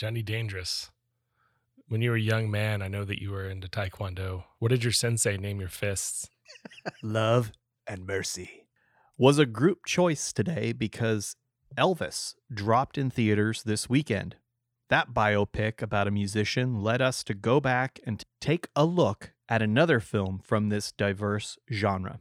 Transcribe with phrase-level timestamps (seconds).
[0.00, 0.90] Johnny Dangerous.
[1.88, 4.44] When you were a young man, I know that you were into Taekwondo.
[4.58, 6.30] What did your sensei name your fists?
[7.02, 7.52] Love
[7.86, 8.64] and Mercy
[9.18, 11.36] was a group choice today because
[11.76, 14.36] Elvis dropped in theaters this weekend.
[14.88, 19.60] That biopic about a musician led us to go back and take a look at
[19.60, 22.20] another film from this diverse genre.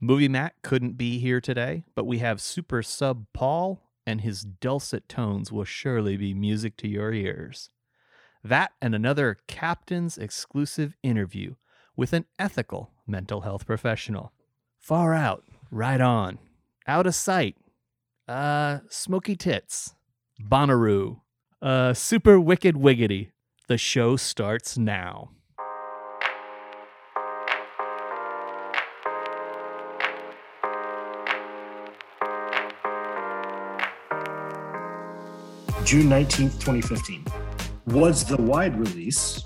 [0.00, 5.08] Movie Matt couldn't be here today, but we have Super Sub Paul, and his dulcet
[5.08, 7.70] tones will surely be music to your ears.
[8.42, 11.54] That and another captain's exclusive interview
[11.96, 14.32] with an ethical mental health professional.
[14.78, 16.38] Far out, right on,
[16.86, 17.56] out of sight,
[18.28, 19.94] uh, smoky tits,
[20.40, 21.20] Bonnaroo,
[21.62, 23.30] uh, super wicked wiggity.
[23.68, 25.30] The show starts now.
[35.84, 37.26] June 19th, 2015,
[37.88, 39.44] was the wide release.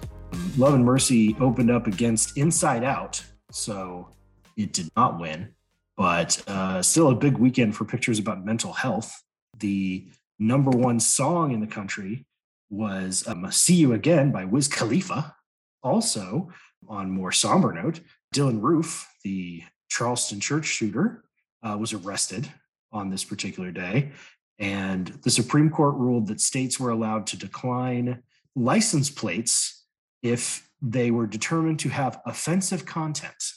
[0.56, 4.10] Love and Mercy opened up against Inside Out, so
[4.56, 5.48] it did not win,
[5.96, 9.20] but uh, still a big weekend for pictures about mental health.
[9.58, 12.24] The number one song in the country
[12.70, 15.34] was um, See You Again by Wiz Khalifa.
[15.82, 16.50] Also,
[16.88, 17.98] on more somber note,
[18.32, 21.24] Dylann Roof, the Charleston church shooter,
[21.64, 22.48] uh, was arrested
[22.92, 24.12] on this particular day.
[24.58, 28.22] And the Supreme Court ruled that states were allowed to decline
[28.56, 29.84] license plates
[30.22, 33.52] if they were determined to have offensive content.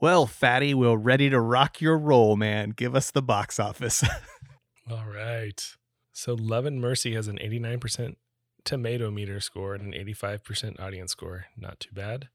[0.00, 2.70] Well, Fatty, we're ready to rock your roll, man.
[2.70, 4.04] Give us the box office.
[4.90, 5.60] All right.
[6.12, 8.16] So Love and Mercy has an 89%
[8.64, 11.46] tomato meter score and an 85% audience score.
[11.56, 12.28] Not too bad.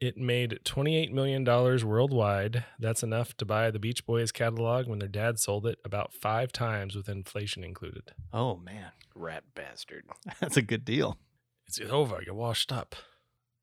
[0.00, 2.64] It made $28 million worldwide.
[2.78, 6.52] That's enough to buy the Beach Boys catalog when their dad sold it about five
[6.52, 8.12] times with inflation included.
[8.32, 8.92] oh, man.
[9.14, 10.04] Rat bastard.
[10.40, 11.18] That's a good deal.
[11.66, 12.22] It's over.
[12.24, 12.96] You're washed up.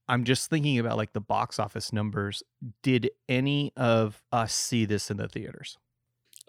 [0.07, 2.43] I'm just thinking about like the box office numbers.
[2.83, 5.77] Did any of us see this in the theaters?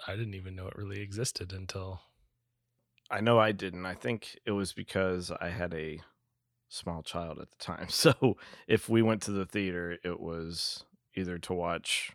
[0.07, 2.03] I didn't even know it really existed until
[3.11, 3.87] I know I didn't.
[3.87, 5.99] I think it was because I had a
[6.69, 7.87] small child at the time.
[7.91, 8.37] So
[8.67, 10.85] if we went to the theater, it was
[11.15, 12.13] either to watch.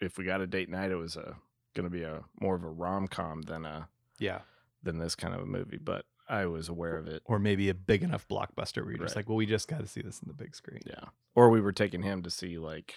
[0.00, 1.36] If we got a date night, it was a
[1.74, 3.88] going to be a more of a rom com than a
[4.18, 4.40] Yeah.
[4.82, 5.78] than this kind of a movie.
[5.82, 7.22] But I was aware of it.
[7.24, 9.86] Or maybe a big enough blockbuster where you're just like, well, we just got to
[9.86, 10.80] see this in the big screen.
[10.86, 11.04] Yeah.
[11.34, 12.96] Or we were taking him to see like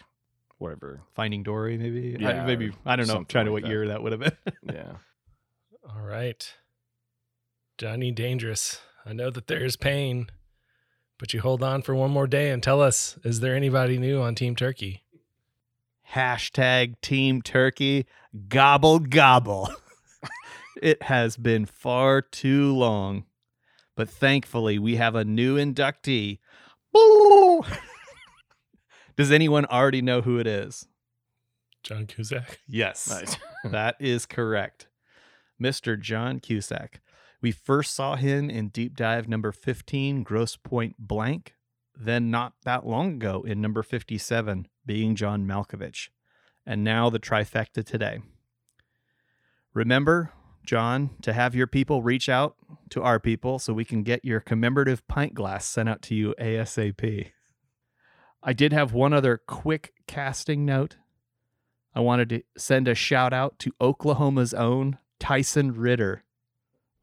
[0.59, 1.02] whatever.
[1.16, 2.16] Finding Dory, maybe.
[2.18, 3.13] I- Yeah, maybe I don't know.
[3.13, 3.69] something Trying to like what that.
[3.69, 4.53] year that would have been.
[4.74, 4.94] Yeah.
[5.90, 6.53] All right.
[7.78, 8.80] Johnny Dangerous.
[9.06, 10.28] I know that there is pain,
[11.17, 14.22] but you hold on for one more day and tell us is there anybody new
[14.22, 15.03] on Team Turkey?
[16.13, 18.05] Hashtag Team Turkey.
[18.47, 19.69] Gobble gobble.
[20.81, 23.25] it has been far too long,
[23.95, 26.39] but thankfully we have a new inductee.
[29.17, 30.88] Does anyone already know who it is?
[31.83, 32.59] John Cusack.
[32.67, 33.09] Yes.
[33.09, 33.38] Nice.
[33.72, 34.88] that is correct.
[35.61, 36.00] Mr.
[36.00, 37.01] John Cusack.
[37.42, 41.53] We first saw him in Deep Dive number 15, Grosse Pointe Blank,
[41.96, 46.09] then not that long ago in number 57, Being John Malkovich,
[46.66, 48.22] and now the trifecta today.
[49.74, 50.31] Remember,
[50.66, 52.56] John, to have your people reach out
[52.90, 56.34] to our people so we can get your commemorative pint glass sent out to you
[56.40, 57.31] ASAP.
[58.44, 60.98] I did have one other quick casting note.
[61.94, 66.24] I wanted to send a shout out to Oklahoma's own Tyson Ritter,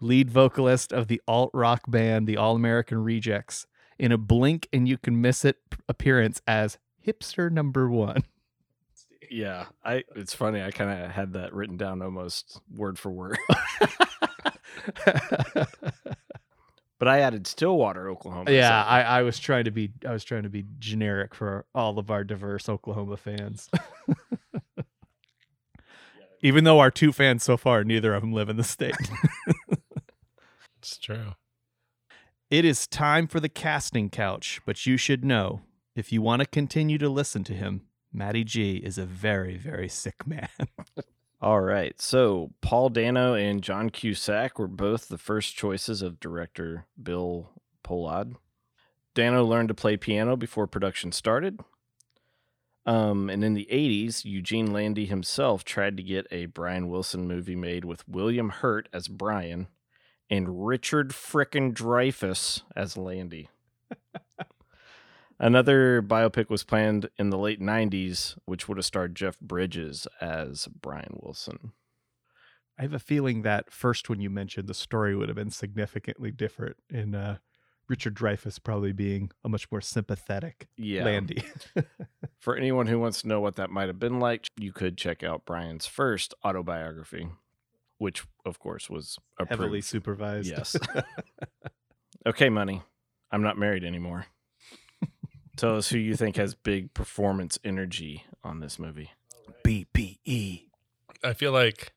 [0.05, 3.67] lead vocalist of the alt rock band The All American Rejects,
[3.99, 5.57] in a blink and you can miss it
[5.89, 8.23] appearance as hipster number one.
[9.31, 9.65] Yeah.
[9.85, 10.63] I it's funny.
[10.63, 13.37] I kind of had that written down almost word for word.
[15.05, 15.69] but
[17.09, 18.51] I added Stillwater, Oklahoma.
[18.51, 21.65] yeah, so- I, I was trying to be I was trying to be generic for
[21.75, 23.69] all of our diverse Oklahoma fans.
[26.43, 28.95] Even though our two fans so far, neither of them live in the state.
[31.05, 31.35] It's true.
[32.51, 35.61] It is time for the casting couch, but you should know
[35.95, 39.89] if you want to continue to listen to him, Matty G is a very, very
[39.89, 40.49] sick man.
[41.43, 42.01] All right.
[42.01, 47.51] So Paul Dano and John Cusack were both the first choices of director Bill
[47.85, 48.37] Pohlad.
[49.15, 51.61] Dano learned to play piano before production started.
[52.87, 57.57] Um, and in the 80s, Eugene Landy himself tried to get a Brian Wilson movie
[57.57, 59.69] made with William Hurt as Brian
[60.31, 63.49] and Richard Frickin' Dreyfuss as Landy.
[65.39, 70.69] Another biopic was planned in the late 90s, which would have starred Jeff Bridges as
[70.81, 71.73] Brian Wilson.
[72.79, 76.31] I have a feeling that first when you mentioned the story would have been significantly
[76.31, 77.39] different in uh,
[77.89, 81.05] Richard Dreyfuss probably being a much more sympathetic Yeah.
[81.05, 81.43] Landy.
[82.41, 85.23] For anyone who wants to know what that might have been like, you could check
[85.23, 87.29] out Brian's first autobiography,
[88.05, 89.19] which, of course, was
[89.49, 89.85] Heavily approved.
[89.87, 90.49] supervised.
[90.49, 90.77] Yes.
[92.27, 92.83] okay, money.
[93.33, 94.27] I'm not married anymore.
[95.57, 99.11] Tell us who you think has big performance energy on this movie.
[99.65, 100.65] BPE.
[101.23, 101.93] I feel like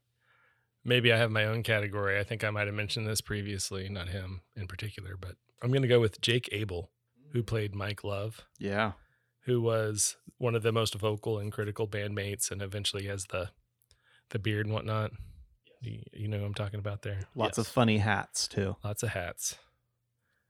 [0.85, 2.19] maybe I have my own category.
[2.19, 5.81] I think I might have mentioned this previously, not him in particular, but I'm going
[5.81, 6.91] to go with Jake Abel,
[7.33, 8.91] who played Mike Love, Yeah.
[9.45, 13.49] who was one of the most vocal and critical bandmates, and eventually has the
[14.29, 15.11] the beard and whatnot.
[15.81, 17.19] You, you know who I'm talking about there.
[17.35, 18.75] Lots of funny hats too.
[18.83, 19.57] Lots of hats.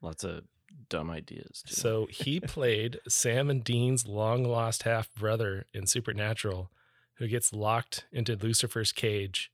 [0.02, 0.44] Lots of
[0.90, 1.64] dumb ideas.
[1.68, 1.74] Too.
[1.74, 6.72] So he played Sam and Dean's long lost half brother in Supernatural,
[7.16, 9.52] who gets locked into Lucifer's cage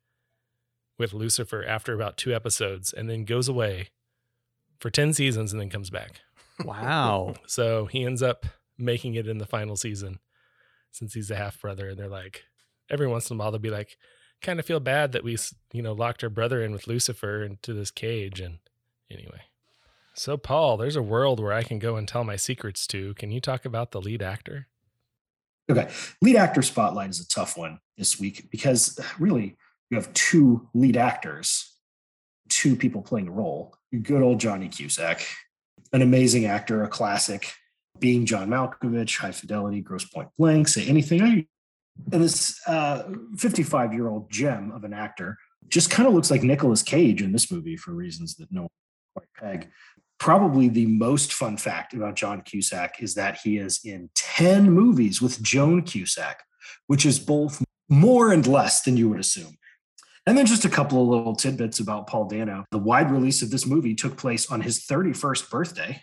[0.98, 3.90] with Lucifer after about two episodes and then goes away
[4.80, 6.22] for 10 seasons and then comes back.
[6.64, 7.36] Wow.
[7.48, 8.46] So he ends up
[8.78, 10.20] making it in the final season
[10.92, 11.90] since he's a half brother.
[11.90, 12.44] And they're like,
[12.90, 13.98] every once in a while, they'll be like,
[14.44, 15.38] kind of feel bad that we,
[15.72, 18.40] you know, locked our brother in with Lucifer into this cage.
[18.40, 18.60] And
[19.12, 19.42] anyway.
[20.14, 23.16] So, Paul, there's a world where I can go and tell my secrets to.
[23.16, 24.68] Can you talk about the lead actor?
[25.72, 25.90] Okay.
[26.22, 29.56] Lead actor spotlight is a tough one this week because really
[29.90, 31.76] you have two lead actors,
[32.50, 33.76] two people playing a role.
[34.02, 35.26] Good old Johnny Cusack,
[35.92, 37.54] an amazing actor, a classic,
[38.00, 41.22] being John Malkovich, high fidelity, Grosse Pointe Blank, say anything.
[41.22, 41.46] I,
[42.12, 43.04] and this uh,
[43.38, 45.38] 55 year old gem of an actor
[45.68, 48.70] just kind of looks like Nicolas Cage in this movie for reasons that no one
[49.16, 49.70] quite peg.
[50.20, 55.22] Probably the most fun fact about John Cusack is that he is in 10 movies
[55.22, 56.44] with Joan Cusack,
[56.88, 59.58] which is both more and less than you would assume.
[60.26, 62.64] And then just a couple of little tidbits about Paul Dano.
[62.72, 66.02] The wide release of this movie took place on his 31st birthday.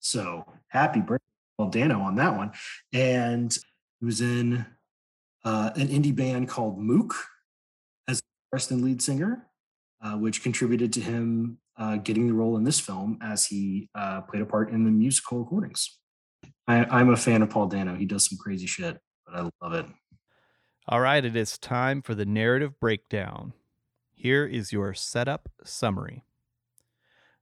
[0.00, 1.24] So happy birthday,
[1.58, 2.52] Paul Dano, on that one.
[2.94, 3.56] And
[4.00, 4.64] he was in
[5.48, 7.14] uh, an indie band called Mook
[8.06, 9.46] as guitarist and lead singer,
[10.04, 14.20] uh, which contributed to him uh, getting the role in this film as he uh,
[14.20, 16.00] played a part in the musical recordings.
[16.66, 17.94] I, I'm a fan of Paul Dano.
[17.94, 19.86] He does some crazy shit, but I love it.
[20.86, 23.54] All right, it is time for the narrative breakdown.
[24.12, 26.24] Here is your setup summary.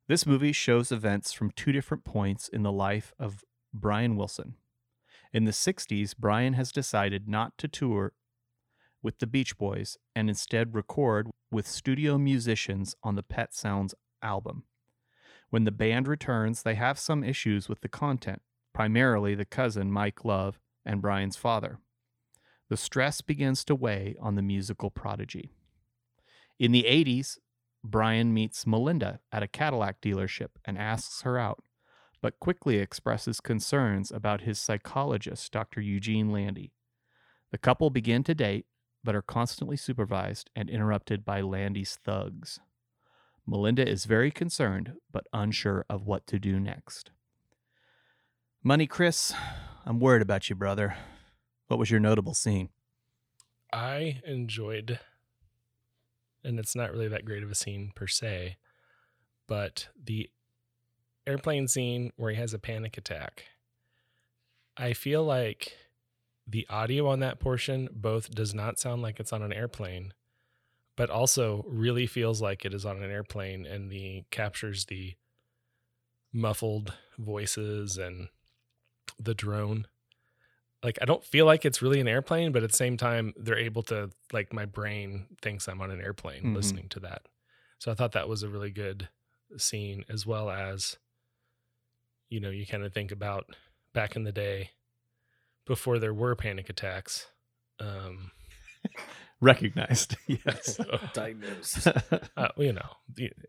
[0.07, 3.45] This movie shows events from two different points in the life of
[3.75, 4.55] Brian Wilson.
[5.37, 8.15] In the 60s, Brian has decided not to tour
[9.03, 14.63] with the Beach Boys and instead record with studio musicians on the Pet Sounds album.
[15.51, 18.41] When the band returns, they have some issues with the content,
[18.73, 21.81] primarily the cousin Mike Love and Brian's father.
[22.71, 25.51] The stress begins to weigh on the musical prodigy.
[26.59, 27.37] In the 80s,
[27.85, 31.63] Brian meets Melinda at a Cadillac dealership and asks her out,
[32.21, 35.81] but quickly expresses concerns about his psychologist, Dr.
[35.81, 36.73] Eugene Landy.
[37.53, 38.67] The couple begin to date,
[39.05, 42.59] but are constantly supervised and interrupted by Landy's thugs.
[43.47, 47.11] Melinda is very concerned, but unsure of what to do next.
[48.63, 49.33] Money Chris,
[49.85, 50.97] I'm worried about you, brother.
[51.69, 52.71] What was your notable scene?
[53.73, 54.99] I enjoyed,
[56.43, 58.57] and it's not really that great of a scene per se,
[59.47, 60.29] but the
[61.27, 63.45] airplane scene where he has a panic attack.
[64.77, 65.77] I feel like
[66.47, 70.13] the audio on that portion both does not sound like it's on an airplane,
[70.97, 75.15] but also really feels like it is on an airplane and the captures the
[76.33, 78.29] muffled voices and
[79.19, 79.87] the drone
[80.83, 83.59] like I don't feel like it's really an airplane, but at the same time, they're
[83.59, 86.55] able to like my brain thinks I'm on an airplane Mhm.
[86.55, 87.23] listening to that.
[87.79, 89.09] So I thought that was a really good
[89.57, 90.99] scene, as well as,
[92.29, 93.47] you know, you kind of think about
[93.93, 94.71] back in the day
[95.67, 97.27] before there were panic attacks.
[97.81, 98.31] Um,
[99.41, 100.17] Recognized.
[100.27, 100.81] Yes.
[101.13, 101.87] Diagnosed.
[102.37, 102.89] uh, you know,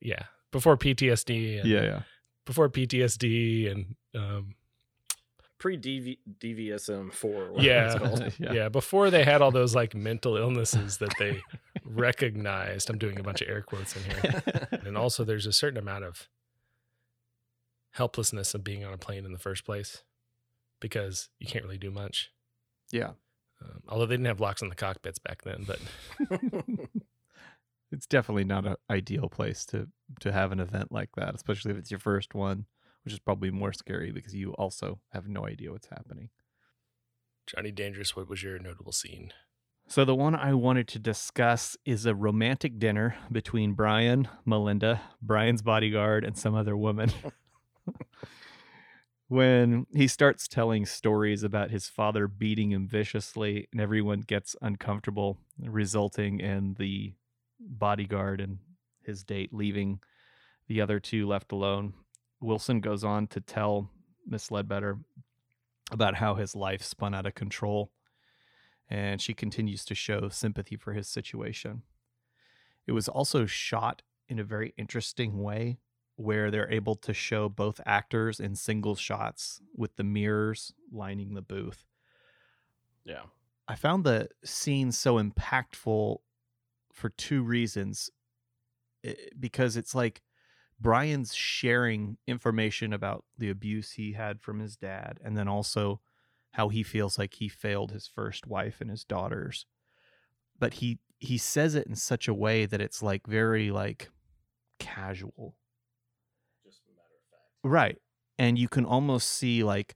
[0.01, 2.01] yeah, before PTSD and yeah, yeah.
[2.45, 4.55] before PTSD and um,
[5.59, 7.53] Pre DVSM four.
[7.57, 8.53] yeah, Yeah.
[8.53, 11.41] yeah, before they had all those like mental illnesses that they
[11.83, 12.89] recognized.
[12.89, 14.43] I'm doing a bunch of air quotes in here.
[14.85, 16.27] And also there's a certain amount of
[17.97, 20.03] helplessness of being on a plane in the first place
[20.79, 22.31] because you can't really do much.
[22.91, 23.11] yeah.
[23.59, 25.79] Um, although they didn't have locks on the cockpits back then, but
[27.91, 29.87] it's definitely not an ideal place to
[30.19, 32.65] to have an event like that, especially if it's your first one,
[33.03, 36.29] which is probably more scary because you also have no idea what's happening.
[37.47, 39.33] Johnny Dangerous, what was your notable scene?
[39.87, 45.63] So the one I wanted to discuss is a romantic dinner between Brian, Melinda, Brian's
[45.63, 47.11] bodyguard, and some other woman.
[49.27, 55.37] when he starts telling stories about his father beating him viciously and everyone gets uncomfortable,
[55.59, 57.13] resulting in the
[57.59, 58.59] bodyguard and
[59.01, 59.99] his date leaving
[60.67, 61.93] the other two left alone.
[62.39, 63.89] Wilson goes on to tell
[64.25, 64.99] Miss Ledbetter
[65.91, 67.91] about how his life spun out of control,
[68.89, 71.83] and she continues to show sympathy for his situation.
[72.85, 75.79] It was also shot in a very interesting way
[76.17, 81.41] where they're able to show both actors in single shots with the mirrors lining the
[81.41, 81.85] booth.
[83.05, 83.23] Yeah.
[83.67, 86.17] I found the scene so impactful
[86.93, 88.09] for two reasons.
[89.05, 90.23] I- Because it's like
[90.79, 96.01] Brian's sharing information about the abuse he had from his dad, and then also
[96.51, 99.65] how he feels like he failed his first wife and his daughters.
[100.59, 104.09] But he he says it in such a way that it's like very like
[104.79, 105.55] casual.
[107.63, 107.97] Right.
[108.37, 109.95] And you can almost see like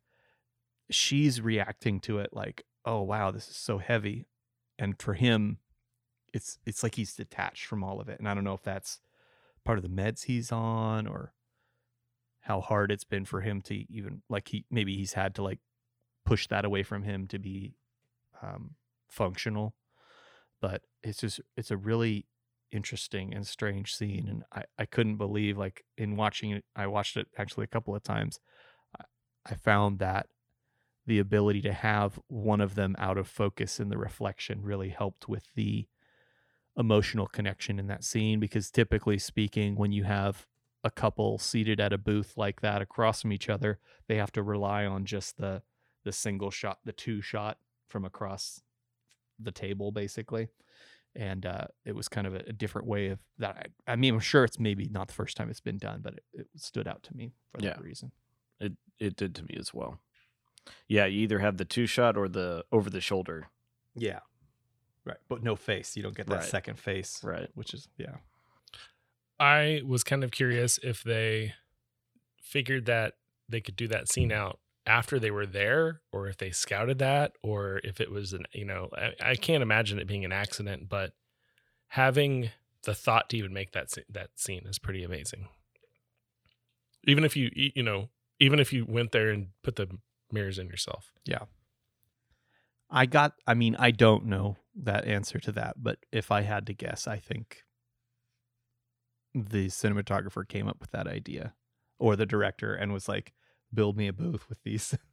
[0.92, 4.28] she's reacting to it like, "Oh wow, this is so heavy."
[4.80, 5.60] And for him,
[6.34, 8.20] it's it's like he's detached from all of it.
[8.20, 9.02] And I don't know if that's
[9.66, 11.34] part of the meds he's on or
[12.42, 15.60] how hard it's been for him to even like he maybe he's had to like
[16.26, 17.76] push that away from him to be
[18.42, 18.76] um
[19.10, 19.76] functional.
[20.62, 22.26] But it's just it's a really
[22.72, 27.18] interesting and strange scene and I, I couldn't believe like in watching it i watched
[27.18, 28.40] it actually a couple of times
[28.98, 29.04] I,
[29.46, 30.28] I found that
[31.06, 35.28] the ability to have one of them out of focus in the reflection really helped
[35.28, 35.88] with the
[36.78, 40.48] emotional connection in that scene because typically speaking when you have
[40.84, 44.42] a couple seated at a booth like that across from each other they have to
[44.42, 45.62] rely on just the
[46.06, 47.58] the single shot the two shot
[47.90, 48.62] from across
[49.38, 50.48] the table basically
[51.16, 53.72] and uh, it was kind of a, a different way of that.
[53.88, 56.14] I, I mean, I'm sure it's maybe not the first time it's been done, but
[56.16, 58.12] it, it stood out to me for that reason.
[58.60, 60.00] It it did to me as well.
[60.88, 63.48] Yeah, you either have the two shot or the over the shoulder.
[63.96, 64.20] Yeah,
[65.06, 65.18] right.
[65.28, 65.98] But no face.
[65.98, 66.44] You don't get that Right.
[66.46, 67.50] second face, Right.
[67.56, 68.18] Which is yeah.
[69.40, 71.54] I was kind of curious if they
[72.42, 73.16] figured that
[73.50, 77.34] they could do that scene out after they were there or if they scouted that
[77.44, 80.90] or if it was an you know I, I can't imagine it being an accident
[80.90, 81.14] but
[81.90, 82.50] having
[82.84, 85.48] the thought to even make that that scene is pretty amazing
[87.06, 88.10] even if you you know
[88.40, 89.88] even if you went there and put the
[90.32, 91.44] mirrors in yourself yeah
[92.92, 93.34] I got.
[93.48, 97.08] I mean, I don't know that answer to that, but if I had to guess,
[97.08, 97.64] I think
[99.34, 101.54] the cinematographer came up with that idea,
[102.00, 103.32] or the director, and was like,
[103.74, 104.96] "Build me a booth with these."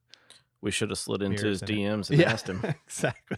[0.61, 1.73] We should have slid into his in it.
[1.73, 2.61] DMs and asked him.
[2.87, 3.37] exactly.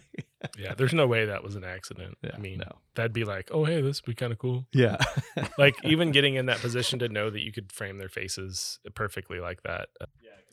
[0.59, 2.79] yeah there's no way that was an accident Yeah, i mean no.
[2.95, 4.97] that'd be like oh hey this would be kind of cool Yeah.
[5.59, 9.39] like even getting in that position to know that you could frame their faces perfectly
[9.39, 10.07] like that uh,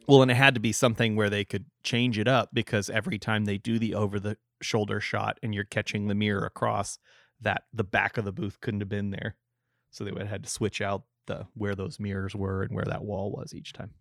[0.10, 3.18] Well, and it had to be something where they could change it up because every
[3.18, 7.00] time they do the over the shoulder shot and you're catching the mirror across,
[7.40, 9.38] that the back of the booth couldn't have been there.
[9.92, 12.86] So they would have had to switch out the where those mirrors were and where
[12.86, 13.92] that wall was each time.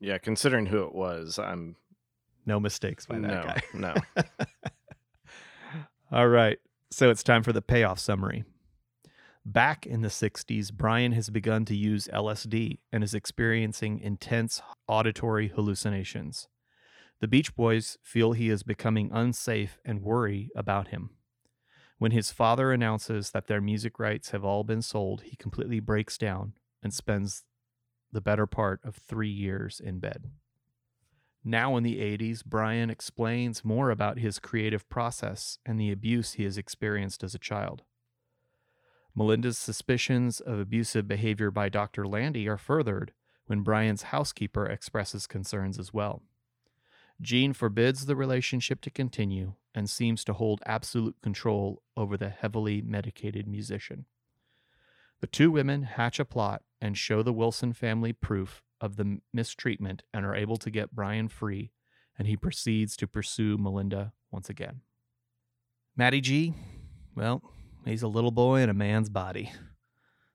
[0.00, 1.76] Yeah, considering who it was, I'm
[2.44, 3.62] No mistakes by that no, guy.
[3.74, 3.94] no.
[6.12, 6.58] All right.
[6.90, 8.44] So it's time for the payoff summary.
[9.44, 15.48] Back in the 60s, Brian has begun to use LSD and is experiencing intense auditory
[15.48, 16.48] hallucinations.
[17.20, 21.10] The Beach Boys feel he is becoming unsafe and worry about him.
[21.98, 26.18] When his father announces that their music rights have all been sold, he completely breaks
[26.18, 27.44] down and spends
[28.12, 30.30] the better part of three years in bed.
[31.44, 36.44] Now in the 80s, Brian explains more about his creative process and the abuse he
[36.44, 37.82] has experienced as a child.
[39.14, 42.06] Melinda's suspicions of abusive behavior by Dr.
[42.06, 43.12] Landy are furthered
[43.46, 46.22] when Brian's housekeeper expresses concerns as well.
[47.22, 52.82] Gene forbids the relationship to continue and seems to hold absolute control over the heavily
[52.82, 54.04] medicated musician.
[55.20, 60.02] The two women hatch a plot and show the Wilson family proof of the mistreatment
[60.12, 61.72] and are able to get Brian free,
[62.18, 64.82] and he proceeds to pursue Melinda once again.
[65.96, 66.54] Matty G,
[67.14, 67.42] well,
[67.84, 69.52] he's a little boy in a man's body.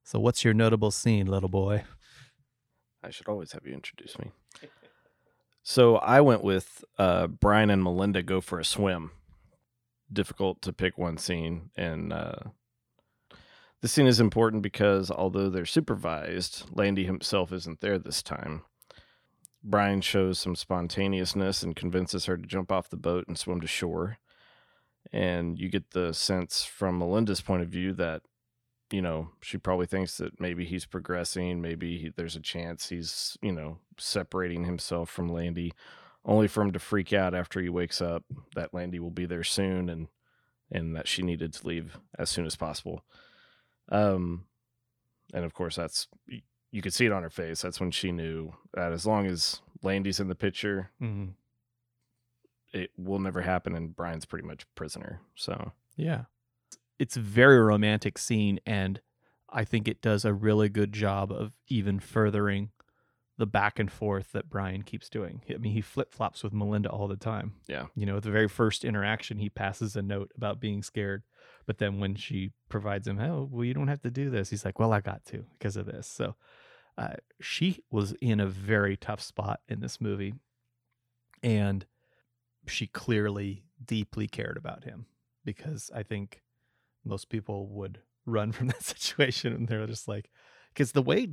[0.04, 1.84] So, what's your notable scene, little boy?
[3.04, 4.32] I should always have you introduce me.
[5.64, 9.12] So I went with uh, Brian and Melinda go for a swim.
[10.12, 12.36] Difficult to pick one scene, and uh,
[13.82, 18.62] this scene is important because although they're supervised, Landy himself isn't there this time.
[19.64, 23.68] Brian shows some spontaneousness and convinces her to jump off the boat and swim to
[23.68, 24.18] shore.
[25.12, 28.22] And you get the sense from Melinda's point of view that,
[28.92, 33.38] you know, she probably thinks that maybe he's progressing, maybe he, there's a chance he's,
[33.42, 35.74] you know, separating himself from Landy,
[36.24, 38.24] only for him to freak out after he wakes up
[38.56, 40.08] that Landy will be there soon and
[40.74, 43.04] and that she needed to leave as soon as possible.
[43.92, 44.46] Um,
[45.34, 46.08] and of course, that's
[46.72, 47.62] you could see it on her face.
[47.62, 51.34] That's when she knew that as long as Landy's in the picture, Mhm.
[52.74, 55.22] it will never happen, and Brian's pretty much prisoner.
[55.36, 56.26] So Yeah.
[56.98, 59.02] It's a very romantic scene and
[59.50, 62.72] I think it does a really good job of even furthering
[63.42, 65.42] the back and forth that Brian keeps doing.
[65.50, 67.54] I mean, he flip-flops with Melinda all the time.
[67.68, 67.88] Yeah.
[67.96, 71.24] You know, at the very first interaction he passes a note about being scared,
[71.66, 74.64] but then when she provides him, "Oh, well you don't have to do this." He's
[74.64, 76.36] like, "Well, I got to because of this." So,
[77.00, 80.36] uh, she was in a very tough spot in this movie
[81.42, 81.88] and
[82.68, 85.08] she clearly deeply cared about him
[85.44, 86.44] because I think
[87.04, 90.30] most people would run from that situation and they're just like
[90.74, 91.28] because the way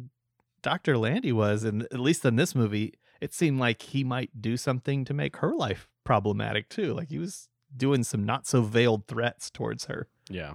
[0.68, 0.98] Dr.
[0.98, 5.04] Landy was and at least in this movie it seemed like he might do something
[5.06, 9.50] to make her life problematic too like he was doing some not so veiled threats
[9.50, 10.52] towards her yeah,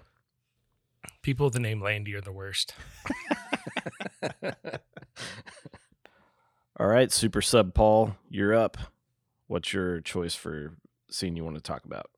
[1.21, 2.73] People with the name Landy are the worst.
[6.79, 8.77] All right, Super Sub Paul, you're up.
[9.47, 10.77] What's your choice for
[11.09, 12.09] scene you want to talk about?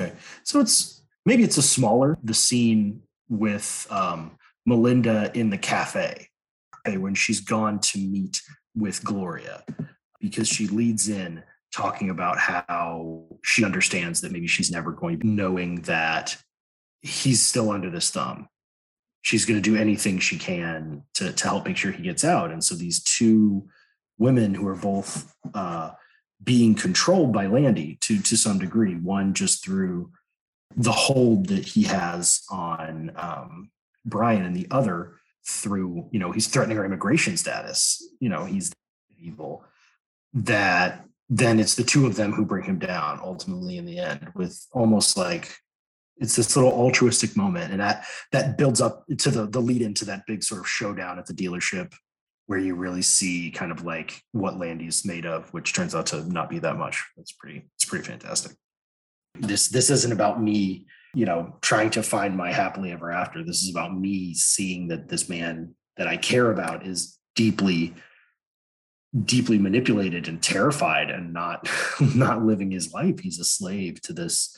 [0.00, 0.12] Okay.
[0.44, 6.28] So it's maybe it's a smaller the scene with um, Melinda in the cafe
[6.94, 8.40] when she's gone to meet
[8.74, 9.64] with Gloria
[10.20, 15.26] because she leads in talking about how she understands that maybe she's never going to
[15.26, 16.36] knowing that
[17.02, 18.48] he's still under this thumb.
[19.22, 22.50] She's going to do anything she can to, to help make sure he gets out.
[22.52, 23.68] And so these two
[24.18, 25.90] women who are both uh,
[26.42, 28.94] being controlled by Landy to to some degree.
[28.94, 30.10] One just through
[30.76, 33.70] the hold that he has on um,
[34.04, 35.14] Brian, and the other
[35.46, 38.02] through you know he's threatening her immigration status.
[38.20, 38.72] You know he's
[39.18, 39.64] evil.
[40.34, 44.30] That then it's the two of them who bring him down ultimately in the end
[44.34, 45.56] with almost like
[46.18, 50.04] it's this little altruistic moment and that that builds up to the the lead into
[50.04, 51.92] that big sort of showdown at the dealership
[52.46, 56.24] where you really see kind of like what Landy's made of, which turns out to
[56.32, 57.04] not be that much.
[57.16, 58.52] It's pretty, it's pretty fantastic.
[59.34, 63.42] This this isn't about me, you know, trying to find my happily ever after.
[63.42, 67.94] This is about me seeing that this man that I care about is deeply,
[69.24, 71.70] deeply manipulated and terrified and not
[72.14, 73.18] not living his life.
[73.20, 74.54] He's a slave to this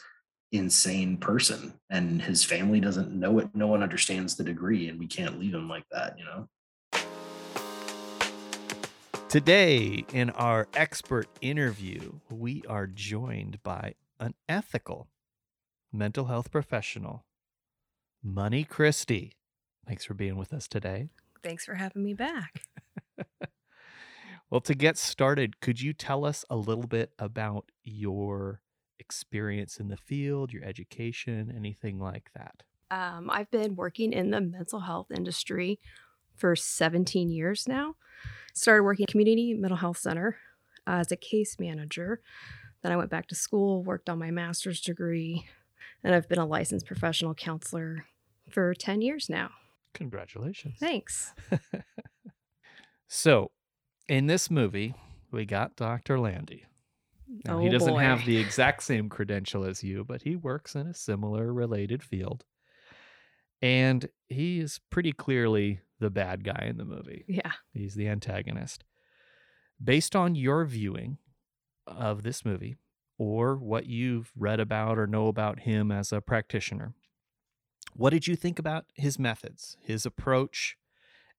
[0.50, 1.74] insane person.
[1.90, 3.54] And his family doesn't know it.
[3.54, 6.48] No one understands the degree, and we can't leave him like that, you know.
[9.28, 15.06] Today, in our expert interview, we are joined by an ethical
[15.92, 17.24] mental health professional,
[18.22, 19.32] Money Christie.
[19.86, 21.08] Thanks for being with us today.
[21.42, 22.62] Thanks for having me back.
[24.50, 28.62] Well, to get started, could you tell us a little bit about your
[28.98, 32.62] experience in the field, your education, anything like that?
[32.90, 35.78] Um, I've been working in the mental health industry
[36.34, 37.96] for 17 years now.
[38.54, 40.38] Started working at community mental health center
[40.86, 42.22] uh, as a case manager.
[42.82, 45.44] Then I went back to school, worked on my master's degree,
[46.04, 48.06] and I've been a licensed professional counselor
[48.50, 49.50] for 10 years now.
[49.94, 50.76] Congratulations.
[50.78, 51.32] Thanks.
[53.08, 53.50] So,
[54.08, 54.94] in this movie,
[55.30, 56.18] we got Dr.
[56.18, 56.64] Landy.
[57.44, 60.86] Now, he Oh, doesn't have the exact same credential as you, but he works in
[60.86, 62.44] a similar related field.
[63.60, 67.24] And he is pretty clearly the bad guy in the movie.
[67.26, 67.52] Yeah.
[67.72, 68.84] He's the antagonist.
[69.82, 71.18] Based on your viewing
[71.86, 72.76] of this movie
[73.18, 76.94] or what you've read about or know about him as a practitioner,
[77.94, 80.76] what did you think about his methods, his approach,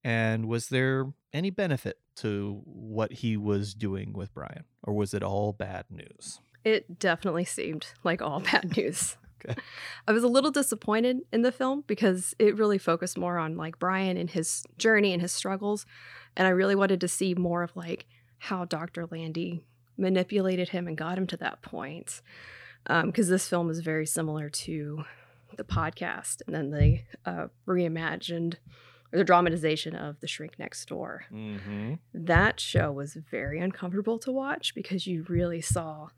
[0.04, 5.24] and was there any benefit to what he was doing with Brian, or was it
[5.24, 6.42] all bad news?
[6.64, 9.18] It definitely seemed like all bad news.
[9.46, 9.60] Okay.
[10.08, 13.80] I was a little disappointed in the film because it really focused more on like
[13.80, 15.86] Brian and his journey and his struggles.
[16.36, 18.06] And I really wanted to see more of like
[18.38, 19.08] how Dr.
[19.10, 19.62] Landy
[20.00, 22.22] manipulated him and got him to that point.
[22.88, 25.04] Because this film is very similar to
[25.58, 28.56] the podcast and then the uh, reimagined
[29.12, 31.96] or the dramatization of The Shrink Next Door Mm-hmm.
[32.14, 36.10] that show was very uncomfortable to watch because you really saw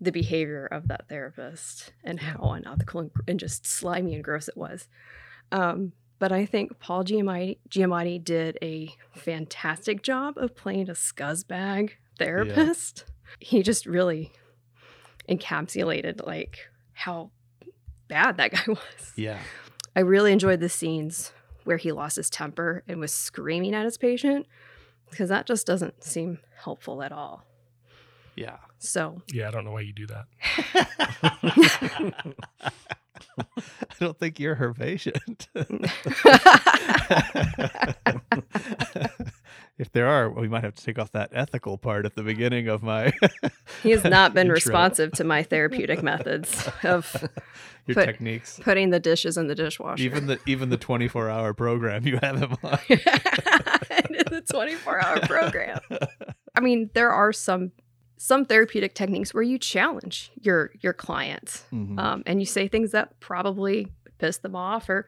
[0.00, 4.56] the behavior of that therapist and how unethical and, and just slimy and gross it
[4.56, 4.88] was.
[5.52, 11.90] Um, but I think Paul Giamatti, Giamatti did a fantastic job of playing a scuzzbag
[12.18, 13.04] therapist.
[13.40, 14.30] He just really
[15.28, 16.58] encapsulated like
[16.92, 17.30] how
[18.06, 19.12] bad that guy was.
[19.16, 19.38] Yeah.
[19.96, 21.32] I really enjoyed the scenes
[21.64, 24.46] where he lost his temper and was screaming at his patient
[25.10, 27.44] because that just doesn't seem helpful at all.
[28.36, 28.58] Yeah.
[28.78, 30.26] So, Yeah, I don't know why you do that.
[33.90, 35.48] I don't think you're her patient.
[39.82, 42.68] If there are, we might have to take off that ethical part at the beginning
[42.68, 43.12] of my.
[43.82, 44.54] he has not been intro.
[44.54, 47.28] responsive to my therapeutic methods of
[47.86, 48.60] Your put- techniques.
[48.62, 50.02] putting the dishes in the dishwasher.
[50.02, 52.78] Even the even the 24 hour program you have him on.
[52.88, 55.80] the 24 hour program.
[56.54, 57.72] I mean, there are some
[58.16, 61.98] some therapeutic techniques where you challenge your your client Mhm.
[61.98, 65.06] um, and you say things that probably piss them off or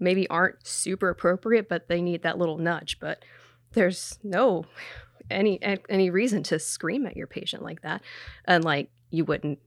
[0.00, 2.98] maybe aren't super appropriate, but they need that little nudge.
[3.00, 3.24] But
[3.72, 4.64] there's no
[5.30, 8.02] any any reason to scream at your patient like that,
[8.44, 9.58] and like you wouldn't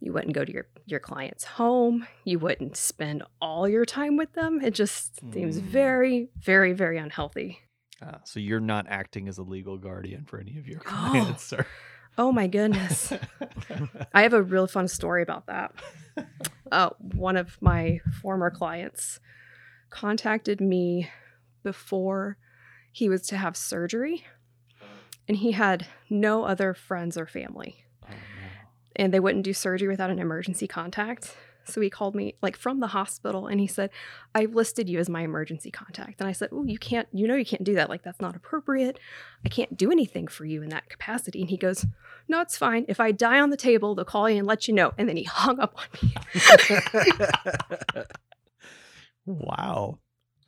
[0.00, 2.06] you wouldn't go to your your client's home.
[2.24, 4.60] You wouldn't spend all your time with them.
[4.62, 5.62] It just seems Mm.
[5.62, 7.58] very very very unhealthy.
[8.02, 11.08] Uh, so you're not acting as a legal guardian for any of your Oh.
[11.10, 11.66] clients, sir.
[12.18, 13.12] Oh my goodness.
[14.14, 15.72] I have a real fun story about that.
[16.72, 19.20] Uh, one of my former clients
[19.90, 21.08] contacted me
[21.62, 22.36] before
[22.92, 24.24] he was to have surgery,
[25.28, 28.16] and he had no other friends or family, Oh, no.
[28.96, 31.36] and they wouldn't do surgery without an emergency contact.
[31.66, 33.90] So he called me like from the hospital and he said,
[34.34, 36.20] I've listed you as my emergency contact.
[36.20, 37.88] And I said, Oh, you can't, you know, you can't do that.
[37.90, 38.98] Like, that's not appropriate.
[39.44, 41.42] I can't do anything for you in that capacity.
[41.42, 41.86] And he goes,
[42.26, 42.86] No, it's fine.
[42.88, 44.92] If I die on the table, they'll call you and let you know.
[44.98, 46.14] And then he hung up on me.
[49.26, 49.98] wow.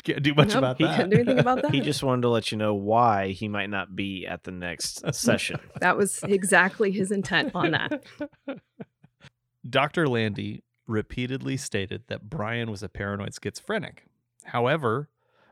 [0.05, 0.97] Can't do much Nope, about he that.
[0.97, 1.73] couldn't do anything about that.
[1.73, 5.03] He just wanted to let you know why he might not be at the next
[5.15, 5.61] session.
[5.81, 8.03] That was exactly his intent on that.
[9.69, 10.09] Dr.
[10.09, 14.05] Landy repeatedly stated that Brian was a paranoid schizophrenic.
[14.47, 15.09] However,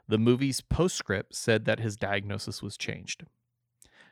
[0.09, 3.25] the movie's postscript said that his diagnosis was changed.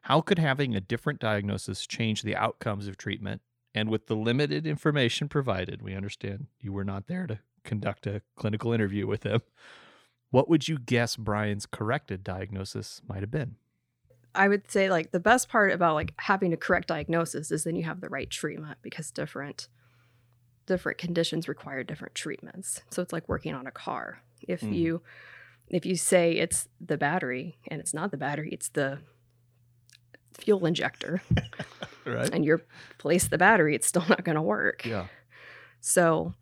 [0.03, 3.42] How could having a different diagnosis change the outcomes of treatment?
[3.74, 8.22] And with the limited information provided, we understand you were not there to conduct a
[8.37, 9.40] clinical interview with him.
[10.30, 13.56] What would you guess Brian's corrected diagnosis might have been?
[14.34, 17.76] I would say like the best part about like having a correct diagnosis is then
[17.76, 19.68] you have the right treatment because different
[20.66, 22.82] different conditions require different treatments.
[22.90, 24.22] So it's like working on a car.
[24.42, 24.74] If Mhm.
[24.74, 25.02] you
[25.68, 28.98] if you say it's the battery and it's not the battery, it's the
[30.34, 31.22] fuel injector
[32.04, 32.30] Right?
[32.32, 32.54] and you
[32.92, 34.84] replace the battery, it's still not going to work.
[34.86, 35.08] Yeah.
[35.80, 36.34] So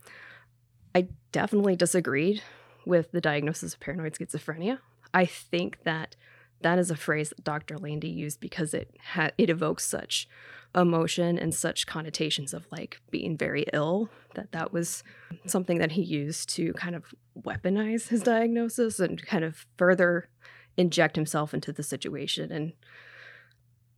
[0.94, 2.42] I definitely disagreed
[2.86, 4.78] with the diagnosis of paranoid schizophrenia.
[5.12, 6.16] I think that
[6.62, 7.76] that is a phrase that Dr.
[7.76, 10.26] Landy used because it ha- it evokes such
[10.74, 15.02] emotion and such connotations of like being very ill that that was
[15.46, 20.28] something that he used to kind of weaponize his diagnosis and kind of further
[20.76, 22.72] inject himself into the situation and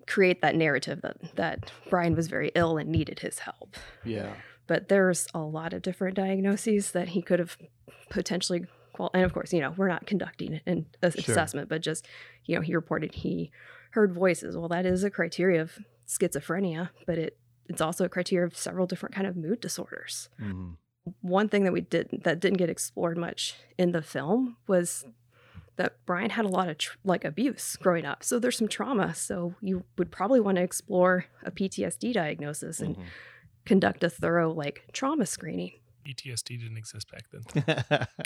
[0.06, 4.34] create that narrative that that Brian was very ill and needed his help Yeah.
[4.66, 7.56] but there's a lot of different diagnoses that he could have
[8.08, 8.66] potentially
[8.98, 11.20] qual- and of course you know we're not conducting an a- Sure.
[11.32, 12.06] assessment but just
[12.44, 13.50] you know he reported he
[13.92, 18.46] heard voices well that is a criteria of schizophrenia but it it's also a criteria
[18.46, 20.76] of several different kind of mood disorders Mhm.
[21.20, 25.06] one thing that we did that didn't get explored much in the film was
[25.76, 28.24] that Brian had a lot of tr- like abuse growing up.
[28.24, 29.14] So there's some trauma.
[29.14, 33.04] So you would probably want to explore a PTSD diagnosis and Mhm.
[33.64, 35.77] conduct a thorough like trauma screening.
[36.08, 38.06] PTSD didn't exist back then.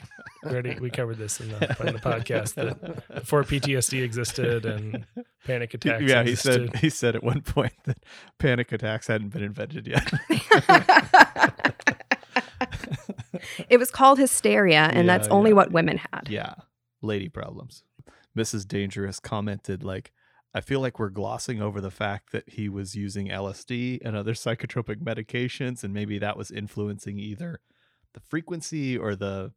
[0.45, 5.07] We already we covered this in the, in the podcast that before PTSD existed and
[5.45, 6.03] panic attacks.
[6.03, 7.99] yeah, he said he said at one point that
[8.39, 10.11] panic attacks hadn't been invented yet.
[13.69, 15.57] it was called hysteria, and Yeah, that's only yeah.
[15.57, 16.29] what women had.
[16.29, 16.55] yeah,
[17.03, 17.85] lady problems.
[18.37, 18.67] Mrs.
[18.67, 20.13] Dangerous commented like
[20.55, 24.35] I feel like we're glossing over the fact that he was using LSD and other
[24.45, 27.61] psychotropic medications and maybe that was influencing either
[28.13, 29.53] the frequency or the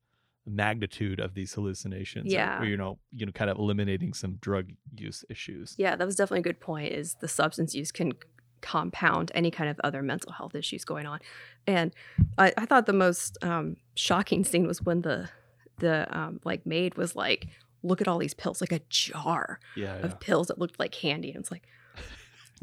[0.45, 2.27] magnitude of these hallucinations.
[2.31, 2.61] or- Yeah.
[2.61, 5.75] Or, you know, you know kind of eliminating some drug use issues.
[5.77, 6.93] Yeah, that was definitely a good point.
[6.93, 8.13] Is the substance use can
[8.61, 11.19] compound any kind of other mental health issues going on,
[11.67, 11.93] and
[12.37, 15.29] I, I thought the most um, shocking scene was when the
[15.79, 17.47] the um, like maid was like,
[17.85, 19.97] "Look at all these pills, like a jar Yeah.
[19.97, 21.67] of pills that looked like candy," and it's like.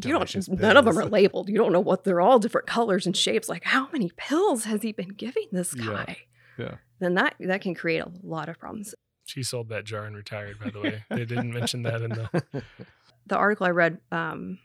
[0.03, 0.49] You don't.
[0.49, 1.51] None of them are labeled.
[1.51, 3.47] You don't know what they're all different colors and shapes.
[3.47, 6.17] Like, how many pills has he been giving this guy?
[6.59, 6.77] yeah.
[6.99, 8.95] Then that that can create a lot of problems.
[9.27, 10.59] She sold that jar and retired.
[10.59, 12.63] By the way, they didn't mention that in the.
[13.27, 14.59] the article I read um,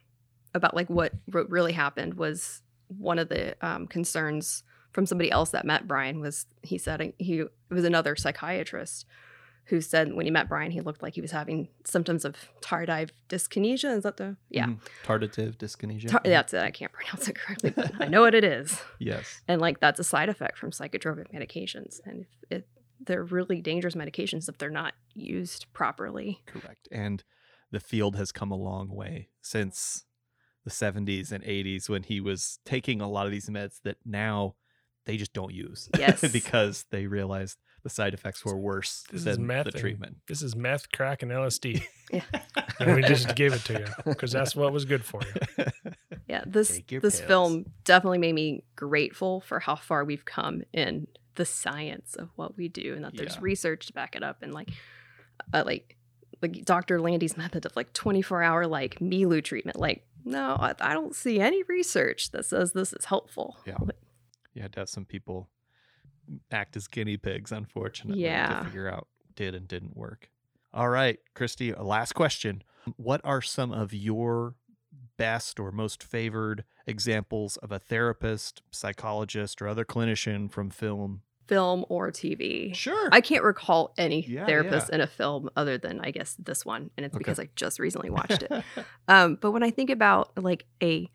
[0.54, 5.50] about like what what really happened was one of the um, concerns from somebody else
[5.52, 9.06] that met Brian was he said he it was another psychiatrist
[9.68, 13.10] who said when he met Brian he looked like he was having symptoms of tardive
[13.30, 13.98] dyskinesia.
[13.98, 14.68] Is that the yeah?
[14.68, 14.80] Mhm.
[15.04, 16.10] Tarditive dyskinesia.
[16.10, 16.62] Tar- that's it.
[16.62, 18.80] I can't pronounce it correctly, but I know what it is.
[19.00, 19.42] Yes.
[19.48, 22.68] And like that's a side effect from psychotropic medications, and if it,
[23.00, 26.42] they're really dangerous medications if they're not used properly.
[26.48, 26.88] Correct.
[26.92, 27.24] And
[27.72, 30.06] the field has come a long way since
[30.64, 34.56] the 70s and 80s when he was taking a lot of these meds that now
[35.06, 35.90] they just don't use.
[35.98, 36.22] Yes.
[36.34, 40.18] because they realized the side effects were worse This is than meth the and- treatment.
[40.28, 41.82] This is meth, crack, and LSD.
[42.10, 42.22] Yeah.
[42.80, 45.20] and we just gave it to you because that's what was good for
[45.58, 45.66] you.
[46.30, 47.20] Yeah, this this pills.
[47.22, 52.58] film definitely made me grateful for how far we've come in the science of what
[52.58, 53.42] we do, and that there's Yeah.
[53.42, 54.70] research to back it up, and like,
[55.54, 55.96] uh, like,
[56.42, 57.00] like Dr.
[57.02, 59.78] Landy's method of like 24 hour like milieu treatment.
[59.80, 63.58] Like, no, I, I don't see any research that says this is helpful.
[63.66, 63.76] Yeah.
[63.80, 63.96] Like,
[64.54, 65.50] you had to have some people
[66.52, 68.60] act as guinea pigs, unfortunately, Yeah.
[68.60, 70.30] to figure out did and didn't work.
[70.74, 72.64] All right, Christy, last question.
[72.98, 74.56] What are some of your
[75.18, 81.22] best or most favored examples of a therapist, psychologist, or other clinician from film?
[81.48, 82.76] film or TV.
[82.76, 83.08] Sure.
[83.14, 84.96] I can't recall any Yeah, therapist yeah.
[84.96, 87.20] in a film other than I guess this one, and it's Okay.
[87.20, 88.52] because I just recently watched it.
[89.08, 91.10] Um, but when I think about like a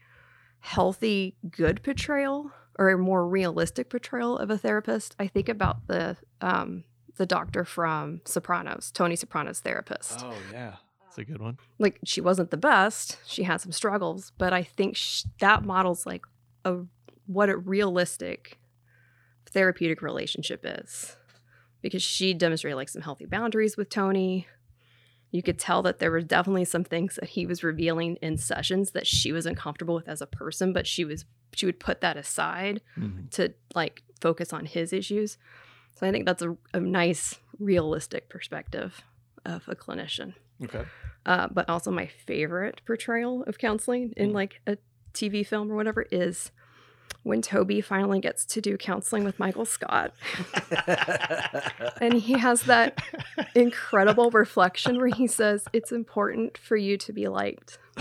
[0.61, 6.17] healthy, good portrayal or a more realistic portrayal of a therapist, I think about the
[6.41, 6.85] um,
[7.17, 10.21] the doctor from Sopranos, Tony Soprano's therapist.
[10.25, 10.77] oh, yeah.
[11.05, 11.59] That's a good one.
[11.79, 16.07] Like she wasn't the best; she had some struggles, but I think sh- that models
[16.07, 16.25] like
[16.65, 16.79] a
[17.27, 18.59] what a realistic
[19.51, 21.17] therapeutic relationship is
[21.83, 24.47] because she demonstrated like some healthy boundaries with Tony.
[25.33, 28.93] You could tell that there were definitely some things that he was revealing in sessions
[28.93, 32.17] that she was uncomfortable with as a person, but she was she would put that
[32.17, 33.29] aside Mhm.
[33.33, 35.37] to like focus on his issues.
[35.97, 39.03] So I think that's a, a nice realistic perspective
[39.45, 40.35] of a clinician.
[40.65, 40.85] Okay.
[41.27, 44.35] Uh, but also my favorite portrayal of counseling in Mm.
[44.35, 44.77] like a
[45.13, 46.51] TV film or whatever is
[47.23, 50.13] when Toby finally gets to do counseling with Michael Scott.
[52.01, 53.01] And he has that
[53.55, 57.79] incredible reflection where he says, It's important for you to be liked.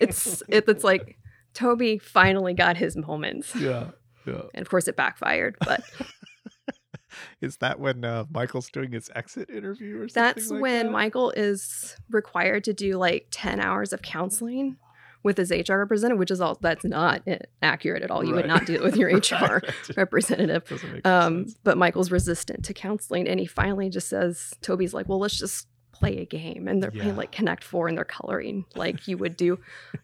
[0.00, 1.18] It's it, it's like
[1.54, 3.54] Toby finally got his moments.
[3.54, 3.90] yeah.
[4.26, 4.42] Yeah.
[4.54, 5.82] And of course it backfired, but
[7.40, 10.22] Is that when uh, Michael's doing his exit interview or something?
[10.22, 10.92] that's like when that?
[10.92, 14.76] Michael is required to do like 10 hours of counseling
[15.22, 18.24] with his HR representative, which is all that's not uh, accurate at all.
[18.24, 19.64] You would not do it with your HR Right.
[19.96, 21.00] representative.
[21.04, 25.38] Um, but Michael's resistant to counseling, and he finally just says, "Toby's like, well, let's
[25.38, 27.02] just play a game," and they're Yeah.
[27.02, 29.58] playing like Connect Four, and they're coloring like you would do,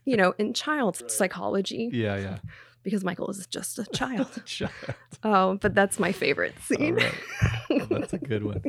[0.05, 2.39] you know, in child psychology, Yeah, yeah.
[2.83, 4.43] because Michael is just a child.
[4.45, 4.73] Child.
[5.23, 6.95] oh, but that's my favorite scene.
[6.97, 7.89] right.
[7.89, 8.63] That's a good one.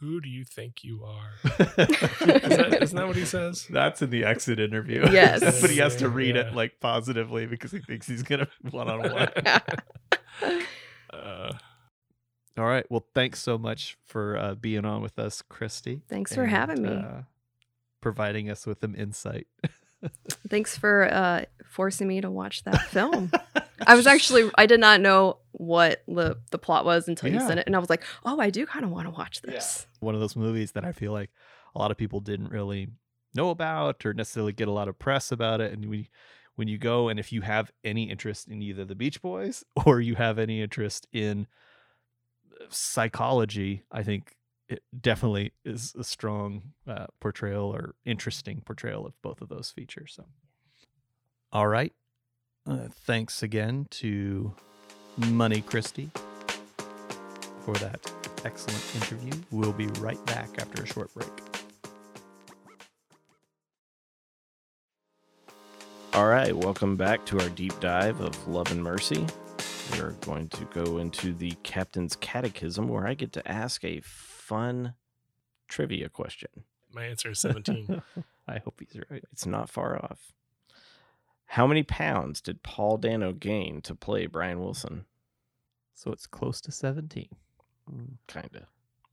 [0.00, 1.30] Who do you think you are?
[1.44, 3.66] Is that, isn't that what he says?
[3.70, 5.06] That's in the exit interview.
[5.10, 5.40] Yes.
[5.60, 6.48] but he has to read Yeah.
[6.48, 9.28] it like positively because he thinks he's gonna one on one.
[11.10, 11.52] Uh,
[12.58, 12.84] All right.
[12.90, 16.02] Well, thanks so much for uh, being on with us, Christy.
[16.08, 16.88] Thanks for having me.
[16.90, 17.22] Uh,
[18.00, 19.46] providing us with some insight.
[20.48, 23.30] Thanks for uh, forcing me to watch that film.
[23.86, 27.46] I was actually I did not know what the the plot was until you Yeah.
[27.46, 29.86] said it, and I was like, oh, I do kind of want to watch this.
[30.00, 31.30] one of those movies that I feel like
[31.74, 32.88] a lot of people didn't really
[33.34, 35.72] know about or necessarily get a lot of press about it.
[35.72, 36.08] And we,
[36.54, 40.00] when you go and if you have any interest in either the Beach Boys or
[40.00, 41.46] you have any interest in
[42.60, 44.36] uh, psychology, I think
[44.68, 50.14] it definitely is a strong uh, portrayal or interesting portrayal of both of those features.
[50.16, 50.24] So,
[51.52, 51.92] all right.
[52.66, 54.54] Uh, thanks again to
[55.18, 56.10] Money Christie
[57.60, 58.10] for that
[58.44, 59.32] excellent interview.
[59.50, 61.28] We'll be right back after a short break.
[66.14, 69.26] All right, welcome back to our deep dive of Love and Mercy.
[69.92, 74.00] We are going to go into the Captain's Catechism where I get to ask a
[74.44, 74.94] fun
[75.68, 76.50] trivia question.
[76.92, 78.02] my answer is 17.
[78.48, 79.24] I hope he's right.
[79.32, 80.32] It's not far off.
[81.46, 85.06] How many pounds did Paul Dano gain to play Brian Wilson?
[85.94, 87.28] So it's close to 17.
[88.26, 88.66] Kinda.